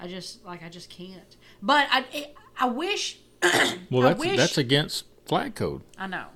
[0.00, 1.36] I just like I just can't.
[1.62, 3.18] But I, it, I wish.
[3.90, 5.82] Well, that's wish- that's against flag code.
[5.98, 6.26] I know.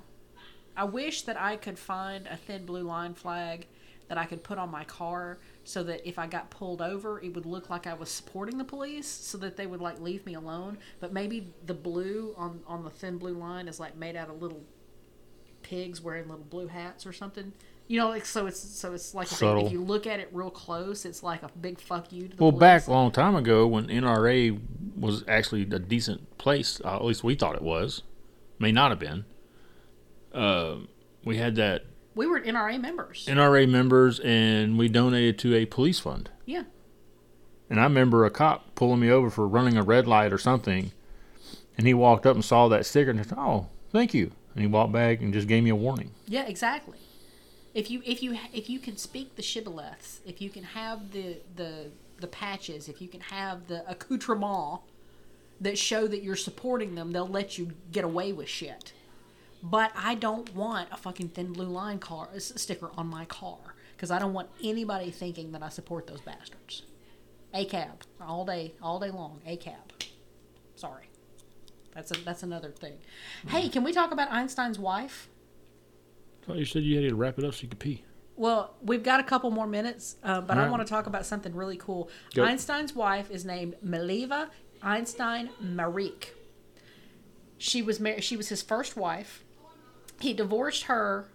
[0.76, 3.66] I wish that I could find a thin blue line flag
[4.08, 7.34] that I could put on my car so that if I got pulled over, it
[7.34, 10.34] would look like I was supporting the police so that they would like leave me
[10.34, 10.78] alone.
[11.00, 14.40] But maybe the blue on on the thin blue line is like made out of
[14.40, 14.62] little
[15.62, 17.52] pigs wearing little blue hats or something.
[17.88, 20.50] You know, like so it's so it's like if, if you look at it real
[20.50, 22.60] close, it's like a big fuck you to the Well, police.
[22.60, 24.60] back a long time ago when NRA
[24.94, 28.02] was actually a decent place, uh, at least we thought it was,
[28.58, 29.24] may not have been.
[30.34, 30.76] Uh,
[31.24, 31.84] we had that
[32.14, 33.26] We were NRA members.
[33.26, 36.30] NRA members, and we donated to a police fund.
[36.44, 36.64] yeah.
[37.70, 40.90] And I remember a cop pulling me over for running a red light or something,
[41.76, 44.66] and he walked up and saw that sticker and said, "Oh, thank you." And he
[44.66, 46.12] walked back and just gave me a warning.
[46.26, 46.96] Yeah, exactly.
[47.78, 51.36] If you if you if you can speak the shibboleths, if you can have the
[51.54, 54.80] the the patches, if you can have the accoutrement
[55.60, 58.92] that show that you're supporting them, they'll let you get away with shit.
[59.62, 63.58] But I don't want a fucking thin blue line car sticker on my car
[63.94, 66.82] because I don't want anybody thinking that I support those bastards.
[67.54, 69.40] A cab all day, all day long.
[69.46, 69.92] A cab.
[70.74, 71.10] Sorry,
[71.94, 72.94] that's a, that's another thing.
[73.46, 75.28] Hey, can we talk about Einstein's wife?
[76.48, 78.04] I thought you said you had to wrap it up so you could pee.
[78.36, 81.54] Well, we've got a couple more minutes, uh, but I want to talk about something
[81.54, 82.08] really cool.
[82.34, 82.44] Go.
[82.44, 84.48] Einstein's wife is named Mileva
[84.82, 86.28] Einstein Marić.
[87.58, 88.22] She was married.
[88.24, 89.44] She was his first wife.
[90.20, 91.26] He divorced her.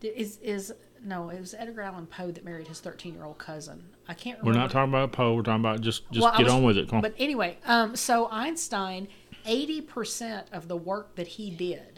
[0.00, 0.72] Is is
[1.04, 1.28] no?
[1.28, 3.84] It was Edgar Allan Poe that married his thirteen-year-old cousin.
[4.08, 4.38] I can't.
[4.38, 4.58] Remember.
[4.58, 5.34] We're not talking about Poe.
[5.34, 6.88] We're talking about just just Well, get was- on with it.
[6.88, 7.02] Come on.
[7.02, 9.06] But anyway, um, so Einstein,
[9.44, 11.91] eighty percent of the work that he did,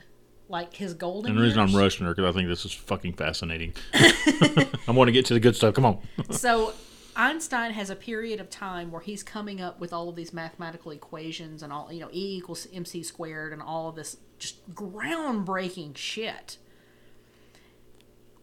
[0.49, 1.31] like his golden.
[1.31, 3.73] and the reason I'm rushing her because I think this is fucking fascinating.
[3.95, 5.75] I want to get to the good stuff.
[5.75, 5.99] Come on.
[6.31, 6.73] So
[7.17, 10.91] Einstein has a period of time where he's coming up with all of these mathematical
[10.91, 15.97] equations and all, you know, E equals mc squared and all of this just groundbreaking
[15.97, 16.59] shit.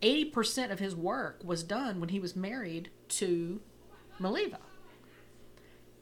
[0.02, 3.62] 80% of his work was done when he was married to
[4.20, 4.58] Mileva.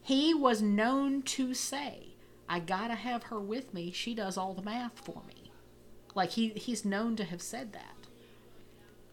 [0.02, 2.14] He was known to say,
[2.48, 3.92] I gotta have her with me.
[3.92, 5.39] She does all the math for me.
[6.16, 7.96] Like he, he's known to have said that.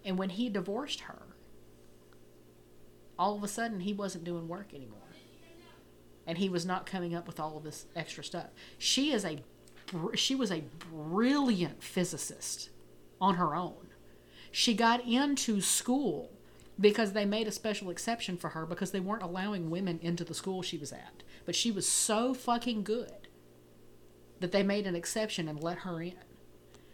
[0.05, 1.23] And when he divorced her,
[3.19, 5.01] all of a sudden he wasn't doing work anymore.
[6.27, 8.49] And he was not coming up with all of this extra stuff.
[8.79, 9.41] She is a
[10.17, 12.71] she was a brilliant physicist
[13.21, 13.87] on her own.
[14.51, 16.33] She got into school
[16.79, 20.35] because they made a special exception for her because they weren't allowing women into the
[20.35, 21.23] school she was at.
[21.45, 23.29] But she was so fucking good
[24.41, 26.15] that they made an exception and let her in.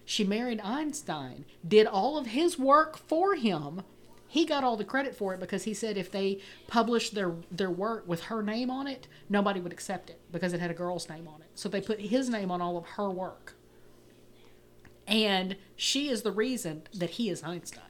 [0.04, 3.82] She married Einstein, did all of his work for him.
[4.28, 7.70] He got all the credit for it because he said if they published their their
[7.70, 11.08] work with her name on it, nobody would accept it because it had a girl's
[11.08, 11.48] name on it.
[11.54, 13.54] So they put his name on all of her work.
[15.06, 17.84] And she is the reason that he is Einstein.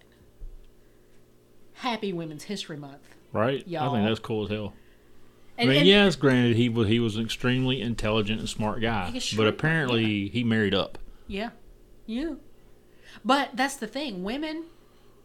[1.74, 3.14] Happy Women's History Month.
[3.32, 3.62] Right?
[3.66, 3.90] I Y'all.
[3.90, 4.74] I think that's cool as hell.
[5.58, 8.80] And, I mean, and- yes, granted, he was he was an extremely intelligent and smart
[8.80, 10.98] guy, but apparently he married up.
[11.26, 11.50] Yeah.
[12.07, 12.34] Yeah.
[13.24, 14.22] But that's the thing.
[14.22, 14.64] Women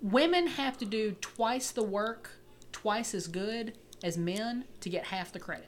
[0.01, 2.31] women have to do twice the work,
[2.71, 3.73] twice as good
[4.03, 5.67] as men to get half the credit.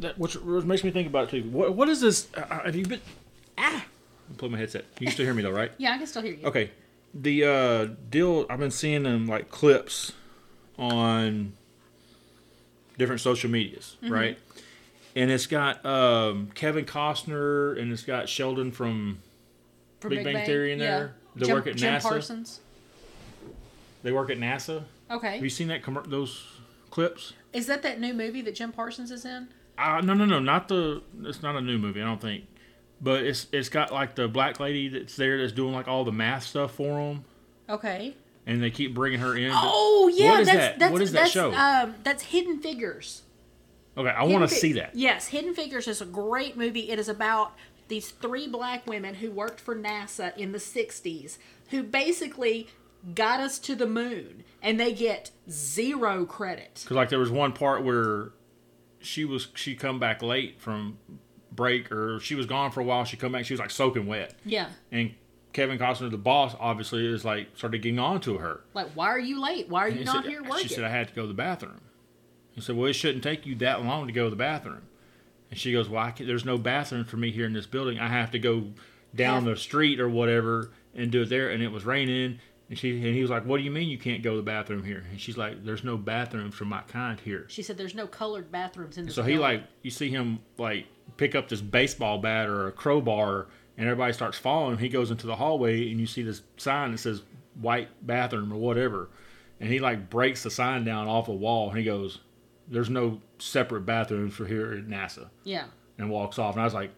[0.00, 1.48] That which which makes me think about it too.
[1.50, 2.28] What what is this?
[2.34, 3.00] Uh, have you been?
[3.58, 3.84] Ah,
[4.28, 4.84] I'm putting my headset.
[4.98, 5.72] You can still hear me though, right?
[5.78, 6.46] Yeah, I can still hear you.
[6.46, 6.70] Okay.
[7.12, 10.12] The uh, deal I've been seeing them like clips
[10.78, 11.52] on
[12.98, 14.12] different social medias, Mm-hmm.
[14.12, 14.38] right?
[15.16, 19.18] And it's got um, Kevin Costner and it's got Sheldon from
[20.00, 21.14] For Big Bang Theory in there?
[21.36, 22.02] They Jim, work at Jim NASA?
[22.02, 22.60] Parsons.
[24.02, 24.84] they work at NASA.
[25.08, 25.38] Have Okay.
[25.40, 26.44] you seen that commer those
[26.90, 27.32] clips?
[27.52, 29.48] Is that that new movie that Jim Parsons is in?
[29.78, 31.02] Uh, no, no, no, not the.
[31.24, 32.44] It's not a new movie, I don't think.
[33.00, 36.12] But it's it's got like the black lady that's there that's doing like all the
[36.12, 37.24] math stuff for them,
[37.68, 38.14] Okay.
[38.46, 39.50] and they keep bringing her in.
[39.54, 40.78] Oh yeah, What is that's that?
[40.78, 41.52] that's What is that that's, show?
[41.54, 43.22] Um, that's Hidden Figures.
[43.96, 44.94] okay, I want to Fi- see that.
[44.94, 46.90] Yes, Hidden Figures is a great movie.
[46.90, 47.52] It is about
[47.90, 51.36] these three black women who worked for NASA in the 60s
[51.68, 52.68] who basically
[53.14, 56.80] got us to the moon and they get zero credit.
[56.82, 58.30] Because like there was one part where
[59.00, 60.98] she was she come back late from
[61.52, 63.04] break or she was gone for a while.
[63.04, 64.68] She come back, she was like soaking wet, Yeah.
[64.92, 65.14] and
[65.52, 68.60] Kevin Costner, the boss, obviously is like started getting on to her.
[68.72, 69.68] Like, why are you late?
[69.68, 70.68] Why are you not said- here working?
[70.68, 71.80] She said I had to go to the bathroom.
[72.52, 74.82] He said, "Well, it shouldn't take you that long to go to the bathroom."
[75.50, 77.98] And she goes, "Well, there's no bathroom for me here in this building.
[77.98, 78.68] I have to go
[79.14, 82.38] down Have- the street or whatever and do it there." And it was raining.
[82.68, 84.42] And she and he was like, "What do you mean you can't go to the
[84.44, 87.96] bathroom here?" And she's like, "There's no bathrooms for my kind here." she said there's
[87.96, 90.86] no colored bathrooms in this So he building." like you see him like
[91.16, 94.78] pick up this baseball bat or a crowbar, and everybody starts following him.
[94.78, 97.22] He goes into the hallway, and you see this sign that says
[97.60, 99.08] "white bathroom" or whatever,
[99.58, 102.20] and he like breaks the sign down off a wall, and he goes,
[102.68, 105.66] "There's no separate bathrooms for here at NASA," Yeah.
[105.98, 106.54] and walks off.
[106.54, 106.90] And I was like,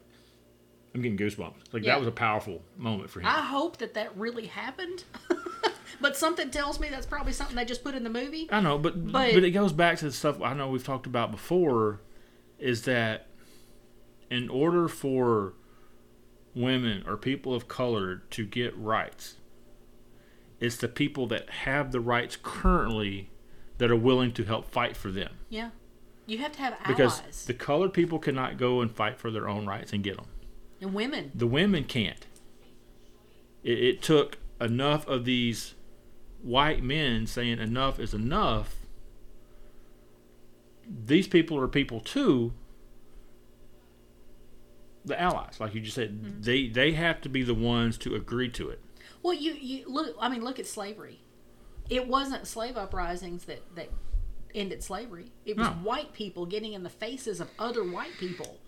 [0.95, 1.73] I'm getting goosebumps.
[1.73, 1.93] Like Yeah.
[1.93, 3.27] that was a powerful moment for him.
[3.27, 5.05] I hope that that really happened.
[6.01, 8.49] but something tells me that's probably something they just put in the movie.
[8.53, 11.07] I know, but, But- but it goes back to the stuff I know we've talked
[11.07, 12.01] about before.
[12.59, 13.27] Is that
[14.31, 15.55] in order for
[16.55, 19.37] women or people of color to get rights,
[20.61, 23.31] It's the people that have the rights currently
[23.79, 25.39] that are willing to help fight for them.
[25.49, 25.71] Yeah.
[26.33, 29.67] You have to have Because the colored people cannot go and fight for their own
[29.67, 30.25] rights and get them.
[30.81, 31.31] and women.
[31.35, 32.25] The women can't.
[33.63, 35.75] It, it took enough of these
[36.41, 38.77] white men saying enough is enough.
[40.89, 42.55] These people are people too.
[45.05, 46.41] The allies, like you just said, mm-hmm.
[46.41, 48.81] they they have to be the ones to agree to it.
[49.23, 50.17] Well, you you look.
[50.19, 51.21] I mean, look at slavery.
[51.91, 53.91] It wasn't slave uprisings that that
[54.55, 55.33] ended slavery.
[55.45, 55.73] It was No.
[55.75, 58.59] white people getting in the faces of other white people,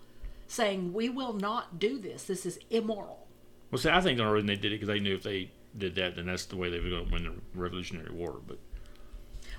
[0.47, 2.23] saying, "We will not do this.
[2.25, 3.27] This is immoral."
[3.71, 5.51] Well, see, I think the only reason they did it because they knew if they
[5.77, 8.39] did that, then that's the way they were going to win the Revolutionary War.
[8.47, 8.59] But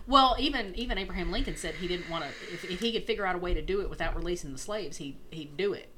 [0.06, 2.30] Well, even even Abraham Lincoln said he didn't want to.
[2.54, 4.96] If, if he could figure out a way to do it without releasing the slaves,
[4.98, 5.88] he he'd do it.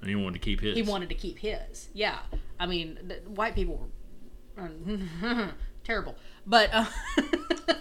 [0.00, 0.76] and he wanted to keep his.
[0.76, 1.88] He wanted to keep his.
[1.94, 2.18] Yeah,
[2.60, 3.88] I mean, the, white people
[4.56, 4.70] were
[5.82, 6.14] terrible,
[6.46, 6.84] but uh,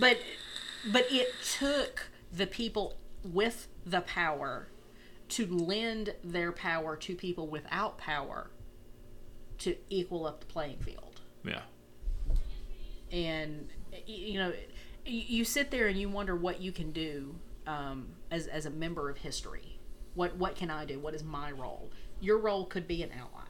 [0.00, 0.18] but
[0.92, 4.68] but it took the people with the power
[5.28, 8.50] to lend their power to people without power
[9.58, 11.20] to equal up the playing field.
[11.44, 11.62] Yeah.
[13.10, 13.68] and
[14.06, 14.52] you know
[15.06, 17.34] you sit there and you wonder what you can do
[17.66, 19.78] um, as, as a member of history.
[20.14, 20.98] What what can i do?
[20.98, 21.90] What is my role?
[22.20, 23.46] Your role could be an ally.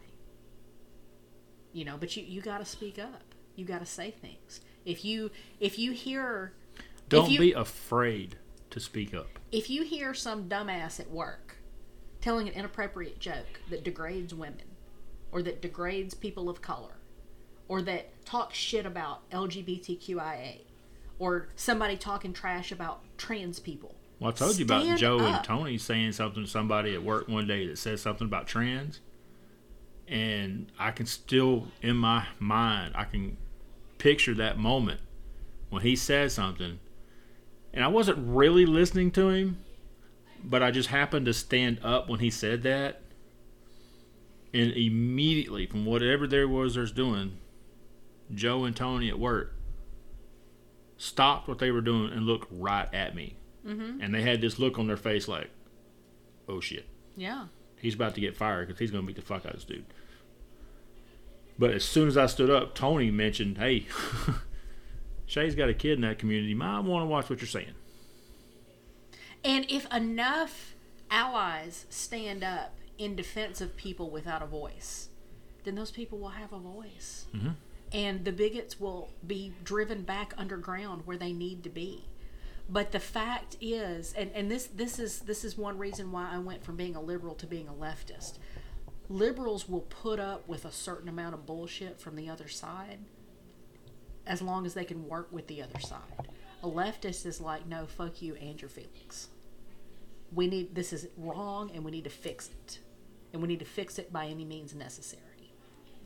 [1.72, 3.34] You know but you you got to speak up.
[3.56, 4.60] You got to say things.
[4.84, 6.52] If you if you hear
[7.10, 8.36] Don't you- be afraid
[8.70, 9.38] to speak up.
[9.52, 11.56] if you hear some dumbass at work
[12.20, 14.76] telling an inappropriate joke that degrades women
[15.32, 16.98] or that degrades people of color
[17.66, 20.60] or that talks shit about LGBTQIA
[21.18, 23.96] or somebody talking trash about trans people.
[24.20, 25.42] Well, I told you about Joe and.
[25.44, 29.00] Tony saying something to somebody at work one day that says something about trans,
[30.06, 33.36] and I can still, in my mind, I can
[33.98, 35.00] picture that moment
[35.70, 36.80] when he said something,
[37.72, 39.58] and I wasn't really listening to him,
[40.44, 43.02] but I just happened to stand up when he said that,
[44.52, 47.38] and immediately from whatever there was there's doing,
[48.34, 49.54] Joe and Tony at work
[50.96, 54.00] stopped what they were doing and looked right at me Mm-hmm.
[54.00, 55.50] and they had this look on their face like,
[56.48, 57.48] "Oh shit, Yeah.
[57.78, 59.84] he's about to get fired because he's gonna beat the fuck out of this dude."
[61.58, 63.84] But as soon as I stood up, Tony mentioned, "Hey,
[65.30, 66.54] Shay's got a kid in that community.
[66.54, 67.74] Might want to watch what you're saying."
[69.44, 70.74] And if enough
[71.08, 75.08] allies stand up in defense of people without a voice,
[75.62, 77.26] then those people will have a voice.
[77.32, 77.54] Mhm.
[77.92, 82.06] And the bigots will be driven back underground where they need to be.
[82.68, 86.38] But the fact is, and, and this this is this is one reason why I
[86.38, 88.38] went from being a liberal to being a leftist.
[89.08, 92.98] Liberals will put up with a certain amount of bullshit from the other side
[94.30, 96.28] as long as they can work with the other side.
[96.62, 99.28] A leftist is like, no, fuck you and your feelings.
[100.32, 102.78] We need this is wrong and we need to fix it.
[103.32, 105.52] And we need to fix it by any means necessary.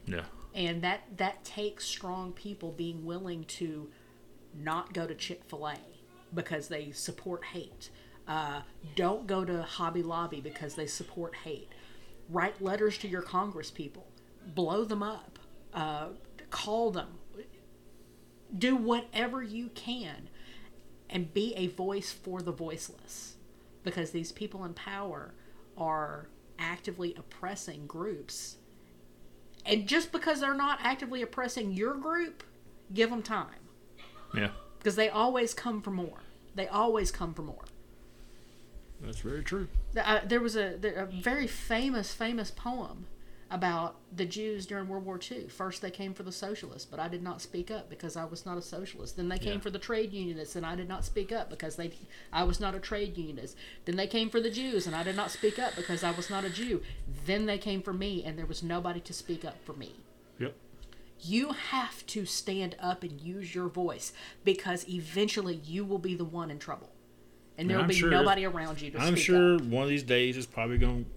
[0.07, 3.91] Yeah, And that that takes strong people being willing to
[4.55, 5.77] not go to Chick-fil-A
[6.33, 7.91] because they support hate.
[8.27, 8.62] Uh,
[8.97, 11.68] don't go to Hobby Lobby because they support hate.
[12.31, 14.07] Write letters to your Congress people.
[14.55, 15.39] Blow them up.
[15.75, 16.09] Uh,
[16.51, 17.09] call them.
[18.57, 20.29] Do whatever you can
[21.11, 23.37] and be a voice for the voiceless.
[23.83, 25.35] Because these people in power
[25.77, 26.29] are
[26.59, 28.57] actively oppressing groups.
[29.67, 32.45] And just because they're not actively oppressing your group
[32.93, 33.49] give them time.
[34.35, 36.19] Yeah, because they always come for more.
[36.55, 37.65] They always come for more.
[39.01, 39.69] That's very true.
[39.97, 43.07] Uh, there was a, there, a very famous famous poem
[43.55, 45.47] about the Jews during World War II.
[45.47, 48.45] First, they came for the socialists, but I did not speak up because I was
[48.45, 49.17] not a socialist.
[49.17, 49.61] Then they came Yeah.
[49.61, 51.93] for the trade unionists, and I did not speak up because they,
[52.33, 53.57] I was not a trade unionist.
[53.85, 56.29] Then they came for the Jews, and I did not speak up because I was
[56.29, 56.83] not a Jew.
[57.27, 59.95] Then they came for me, and there was nobody to speak up for me.
[60.41, 60.57] Yep.
[61.21, 66.25] You have to stand up and use your voice because eventually you will be the
[66.25, 66.91] one in trouble,
[67.57, 69.63] and there will be sure- nobody around you to I'm sure up.
[69.63, 71.11] one of these days is probably going, to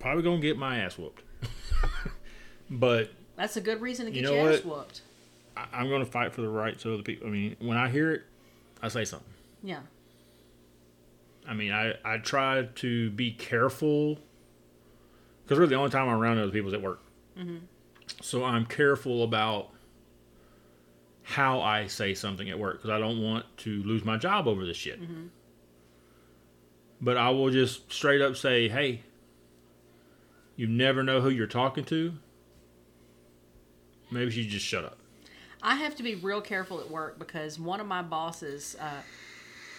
[0.00, 1.22] probably to get my ass whooped.
[2.70, 5.02] but That's a good reason to You get know your ass whooped.
[5.56, 7.28] I, I'm going to fight for the rights of other people.
[7.28, 8.22] I mean, when I hear it,
[8.82, 9.28] I say something.
[9.62, 9.80] Yeah.
[11.46, 14.18] I mean, I, I try to be careful
[15.44, 17.00] because really the only time I'm around other people is at work.
[17.38, 17.56] Mm-hmm.
[18.22, 19.70] So I'm careful about
[21.22, 24.64] how I say something at work because I don't want to lose my job over
[24.64, 25.00] this shit.
[25.00, 25.26] Mm-hmm.
[27.00, 29.02] But I will just straight up say, hey,
[30.60, 32.12] you never know who you're talking to.
[34.10, 34.98] maybe she just shut up.
[35.62, 39.00] I have to be real careful at work because one of my bosses uh,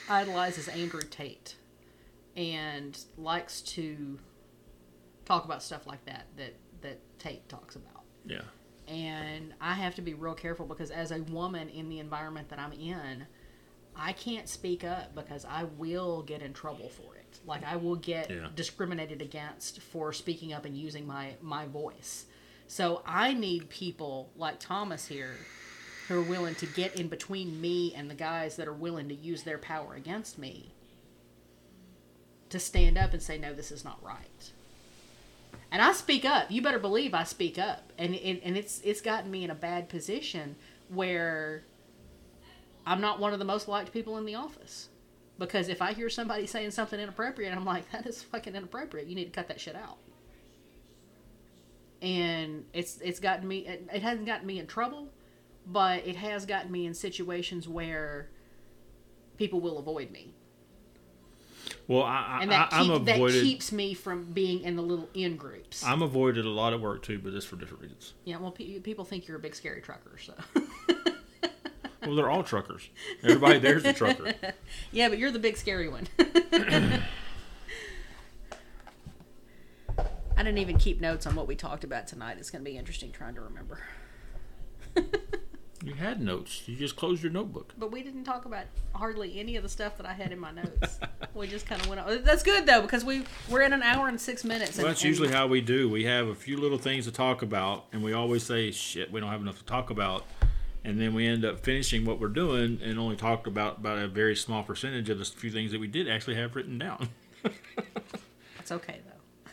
[0.10, 1.56] idolizes Andrew Tate
[2.36, 4.18] and likes to
[5.24, 8.02] talk about stuff like that that that Tate talks about.
[8.26, 8.42] Yeah.
[8.88, 12.58] And I have to be real careful because as a woman in the environment that
[12.58, 13.28] I'm in,
[13.96, 17.21] I can't speak up because I will get in trouble for it.
[17.46, 18.48] Like I will get Yeah.
[18.56, 22.26] discriminated against for speaking up and using my my voice.
[22.68, 25.36] So I need people like Thomas here
[26.08, 29.16] who are willing to get in between me and the guys that are willing to
[29.16, 30.74] use their power against me
[32.50, 34.52] to stand up and say no this is not right.
[35.72, 36.52] And I speak up.
[36.52, 37.92] You better believe I speak up.
[37.98, 40.56] And and, and it's it's gotten me in a bad position
[40.90, 41.64] where
[42.86, 44.90] I'm not one of the most liked people in the office.
[45.42, 49.08] Because if I hear somebody saying something inappropriate, I'm like, that is fucking inappropriate.
[49.08, 49.98] You need to cut that shit out.
[52.00, 55.10] And it's it's gotten me it, it hasn't gotten me in trouble,
[55.66, 58.30] but it has gotten me in situations where
[59.38, 60.36] people will avoid me.
[61.88, 65.10] Well, I, I, And that, I, keep, that keeps me from being in the little
[65.16, 65.84] in groups.
[65.84, 68.14] I'm avoided a lot of work too, but it's for different reasons.
[68.26, 70.34] yeah, well, pe- people think you're a big scary trucker, so.
[72.02, 72.90] Well, they're all truckers.
[73.24, 74.34] Everybody there's a trucker.
[74.92, 76.08] Yeah, but you're the big scary one.
[79.98, 82.38] I didn't even keep notes on what we talked about tonight.
[82.40, 83.80] It's going to be interesting trying to remember.
[85.84, 86.64] You had notes.
[86.68, 87.74] You just closed your notebook.
[87.78, 90.52] But we didn't talk about hardly any of the stuff that I had in my
[90.52, 91.00] notes.
[91.34, 92.24] we just kind of went on.
[92.24, 94.78] That's good though because we we're in an hour and six minutes.
[94.78, 95.90] Well, and- that's and- usually how we do.
[95.90, 99.20] We have a few little things to talk about, and we always say, "Shit, we
[99.20, 100.24] don't have enough to talk about,"
[100.84, 104.08] and then we end up finishing what we're doing and only talk about about a
[104.08, 107.10] very small percentage of the few things that we did actually have written down.
[108.60, 109.00] It's okay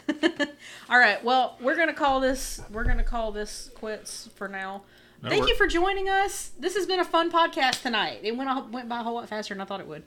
[0.07, 0.47] though.
[0.91, 1.25] All right.
[1.25, 2.61] Well, we're gonna call this.
[2.71, 4.83] We're gonna call this quits for now.
[5.23, 6.53] That'll Thank you for joining us.
[6.59, 8.21] This has been a fun podcast tonight.
[8.23, 10.05] It went went by a whole lot faster than I thought it would.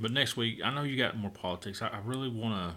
[0.00, 1.82] But next week, I know you got more politics.
[1.82, 2.76] I, I really want to.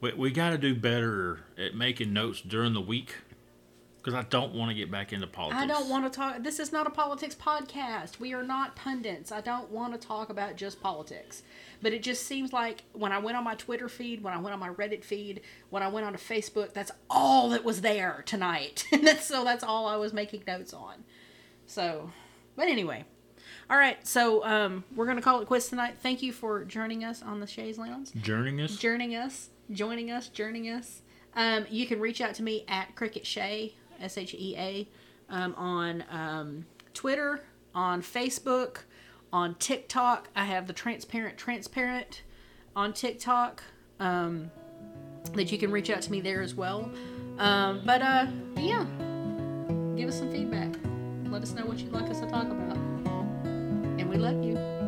[0.00, 3.16] We, we got to do better at making notes during the week
[4.02, 5.62] because I don't want to get back into politics.
[5.62, 6.42] I don't want to talk.
[6.42, 8.18] This is not a politics podcast.
[8.18, 9.30] We are not pundits.
[9.30, 11.42] I don't want to talk about just politics.
[11.82, 14.54] But it just seems like when I went on my Twitter feed, when I went
[14.54, 18.84] on my Reddit feed, when I went onto Facebook, that's all that was there tonight.
[18.92, 21.04] And that's so that's all I was making notes on.
[21.66, 22.10] So,
[22.56, 23.04] but anyway.
[23.70, 25.94] All right, so um, we're gonna call it quits tonight.
[26.02, 28.76] Thank you for joining us on the Shays Lounge Journeying us.
[28.76, 31.02] joining us, joining us, joining us.
[31.34, 34.88] Um, you can reach out to me at Cricket Shay, S H E A,
[35.28, 37.44] um, on um, Twitter,
[37.74, 38.78] on Facebook,
[39.32, 40.28] on TikTok.
[40.34, 42.22] I have the Transparent Transparent
[42.74, 43.62] on TikTok
[43.98, 44.50] um,
[45.34, 46.90] that you can reach out to me there as well.
[47.38, 48.26] Um, but uh,
[48.56, 48.84] yeah,
[49.96, 50.74] give us some feedback.
[51.30, 52.76] Let us know what you'd like us to talk about.
[53.98, 54.79] And we love you.